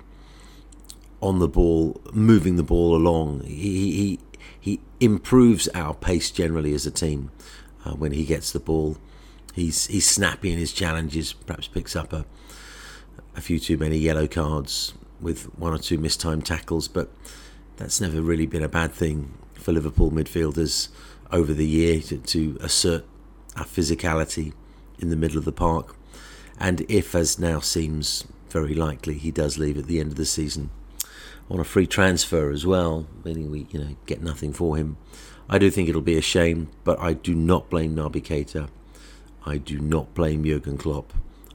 on 1.21 1.37
the 1.37 1.47
ball, 1.47 2.01
moving 2.11 2.55
the 2.55 2.63
ball 2.63 2.95
along. 2.95 3.41
He, 3.41 3.91
he 3.91 4.19
he 4.59 4.79
improves 4.99 5.67
our 5.69 5.93
pace 5.93 6.31
generally 6.31 6.73
as 6.73 6.87
a 6.87 6.91
team 6.91 7.29
uh, 7.85 7.91
when 7.91 8.11
he 8.11 8.25
gets 8.25 8.51
the 8.51 8.59
ball. 8.59 8.97
He's 9.53 9.85
he's 9.85 10.09
snappy 10.09 10.51
in 10.51 10.57
his 10.57 10.73
challenges. 10.73 11.31
Perhaps 11.31 11.67
picks 11.67 11.95
up 11.95 12.11
a 12.11 12.25
a 13.35 13.41
few 13.41 13.59
too 13.59 13.77
many 13.77 13.97
yellow 13.97 14.27
cards 14.27 14.95
with 15.21 15.43
one 15.57 15.73
or 15.73 15.77
two 15.77 15.99
mistimed 15.99 16.45
tackles, 16.45 16.87
but 16.87 17.11
that's 17.77 17.99
never 17.99 18.21
really 18.21 18.45
been 18.45 18.63
a 18.63 18.69
bad 18.69 18.91
thing 18.91 19.33
for 19.53 19.71
Liverpool 19.71 20.11
midfielders 20.11 20.89
over 21.31 21.53
the 21.53 21.67
year 21.67 21.99
to, 22.01 22.17
to 22.17 22.57
assert 22.61 23.05
our 23.55 23.65
physicality 23.65 24.53
in 24.99 25.09
the 25.09 25.15
middle 25.15 25.37
of 25.37 25.45
the 25.45 25.51
park. 25.51 25.95
And 26.59 26.85
if, 26.89 27.15
as 27.15 27.37
now 27.39 27.59
seems 27.59 28.25
very 28.49 28.73
likely, 28.73 29.15
he 29.15 29.31
does 29.31 29.57
leave 29.57 29.77
at 29.77 29.85
the 29.85 29.99
end 29.99 30.11
of 30.11 30.17
the 30.17 30.25
season, 30.25 30.69
on 31.49 31.59
a 31.59 31.65
free 31.65 31.87
transfer 31.87 32.49
as 32.51 32.65
well, 32.65 33.07
meaning 33.23 33.51
we 33.51 33.67
you 33.71 33.79
know 33.79 33.95
get 34.05 34.21
nothing 34.21 34.53
for 34.53 34.77
him. 34.77 34.97
I 35.49 35.57
do 35.57 35.69
think 35.69 35.89
it'll 35.89 36.01
be 36.01 36.17
a 36.17 36.21
shame, 36.21 36.69
but 36.83 36.99
I 36.99 37.13
do 37.13 37.35
not 37.35 37.69
blame 37.69 37.95
Naby 37.95 38.23
Keita. 38.23 38.69
I 39.45 39.57
do 39.57 39.79
not 39.79 40.13
blame 40.15 40.43
Jurgen 40.43 40.77
Klopp. 40.77 41.13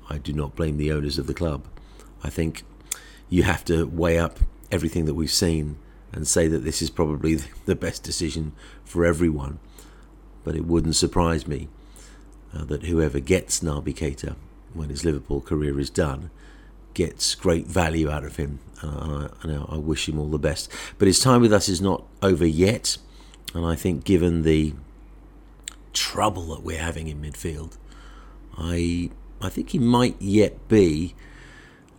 I 0.09 0.19
do 0.19 0.33
not 0.33 0.55
blame 0.55 0.77
the 0.77 0.93
owners 0.93 1.19
of 1.19 1.27
the 1.27 1.35
club. 1.35 1.65
I 2.23 2.31
think 2.31 2.63
you 3.29 3.43
have 3.45 3.65
to 3.65 3.87
weigh 3.87 4.19
up 4.19 4.39
everything 4.71 5.07
that 5.07 5.15
we've 5.15 5.31
seen 5.31 5.77
and 6.13 6.27
say 6.27 6.49
that 6.49 6.65
this 6.65 6.83
is 6.83 6.91
probably 6.91 7.37
the 7.67 7.77
best 7.77 8.03
decision 8.03 8.53
for 8.85 9.05
everyone. 9.05 9.59
But 10.45 10.57
it 10.57 10.65
wouldn't 10.67 10.97
surprise 10.97 11.47
me 11.47 11.69
uh, 12.55 12.65
that 12.65 12.85
whoever 12.85 13.21
gets 13.21 13.61
Naby 13.61 13.95
Keita 13.95 14.37
when 14.75 14.89
his 14.89 15.05
Liverpool 15.05 15.41
career 15.41 15.79
is 15.79 15.91
done 15.91 16.31
gets 16.95 17.35
great 17.35 17.67
value 17.67 18.11
out 18.11 18.25
of 18.25 18.37
him. 18.37 18.59
Uh, 18.83 19.29
and 19.43 19.53
I, 19.53 19.75
I, 19.75 19.77
wish 19.77 20.09
him 20.09 20.19
all 20.19 20.29
the 20.29 20.39
best. 20.39 20.71
But 20.99 21.07
his 21.07 21.21
time 21.21 21.43
with 21.43 21.53
us 21.53 21.69
is 21.69 21.81
not 21.81 22.05
over 22.23 22.47
yet. 22.47 22.97
And 23.55 23.67
I 23.67 23.75
think, 23.75 24.05
given 24.05 24.43
the 24.43 24.75
trouble 25.93 26.47
that 26.55 26.63
we're 26.63 26.79
having 26.79 27.09
in 27.09 27.21
midfield, 27.21 27.77
I 28.57 29.11
I 29.41 29.49
think 29.49 29.71
he 29.71 29.79
might 29.79 30.21
yet 30.21 30.69
be 30.69 31.15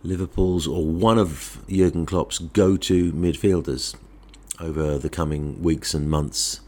Liverpool's 0.02 0.66
or 0.66 0.84
one 0.84 1.18
of 1.18 1.64
Jurgen 1.68 2.06
Klopp's 2.06 2.38
go-to 2.38 3.12
midfielders 3.12 3.94
over 4.60 4.98
the 4.98 5.10
coming 5.10 5.62
weeks 5.62 5.94
and 5.94 6.10
months. 6.10 6.60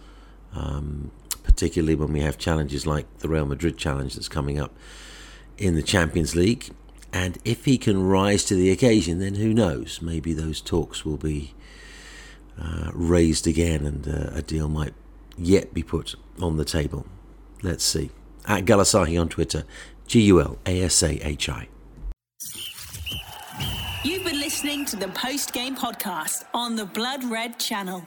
Um, 0.55 1.11
particularly 1.43 1.95
when 1.95 2.13
we 2.13 2.21
have 2.21 2.39
challenges 2.39 2.87
like 2.87 3.07
the 3.19 3.29
Real 3.29 3.47
Madrid 3.47 3.77
challenge 3.77 4.15
that's 4.15 4.29
coming 4.29 4.59
up 4.59 4.73
in 5.59 5.75
the 5.75 5.83
Champions 5.83 6.35
League 6.35 6.71
and 7.15 7.39
if 7.45 7.65
he 7.65 7.79
can 7.79 8.03
rise 8.03 8.45
to 8.47 8.57
the 8.57 8.73
occasion, 8.73 9.21
then 9.21 9.37
who 9.37 9.55
knows? 9.55 10.03
Maybe 10.03 10.33
those 10.33 10.61
talks 10.61 11.05
will 11.05 11.17
be 11.17 11.55
uh, 12.61 12.91
raised 12.93 13.47
again 13.47 13.87
and 13.87 14.09
uh, 14.09 14.37
a 14.37 14.43
deal 14.43 14.69
might 14.69 14.95
yet 15.39 15.73
be 15.73 15.85
put 15.85 16.17
on 16.41 16.57
the 16.57 16.65
table. 16.65 17.07
Let's 17.63 17.85
see. 17.85 18.11
At 18.47 18.65
Gulasahi 18.65 19.19
on 19.19 19.29
Twitter, 19.29 19.65
G 20.09 20.23
U 20.23 20.41
L 20.41 20.59
A 20.67 20.83
S 20.83 21.05
A 21.05 21.25
H 21.25 21.49
I. 21.49 21.69
You've 24.05 24.23
been 24.23 24.39
listening 24.39 24.85
to 24.87 24.97
the 24.97 25.09
post 25.09 25.55
game 25.55 25.75
podcast 25.75 26.45
on 26.53 26.77
the 26.77 26.85
Blood 26.85 27.25
Red 27.25 27.59
channel. 27.59 28.07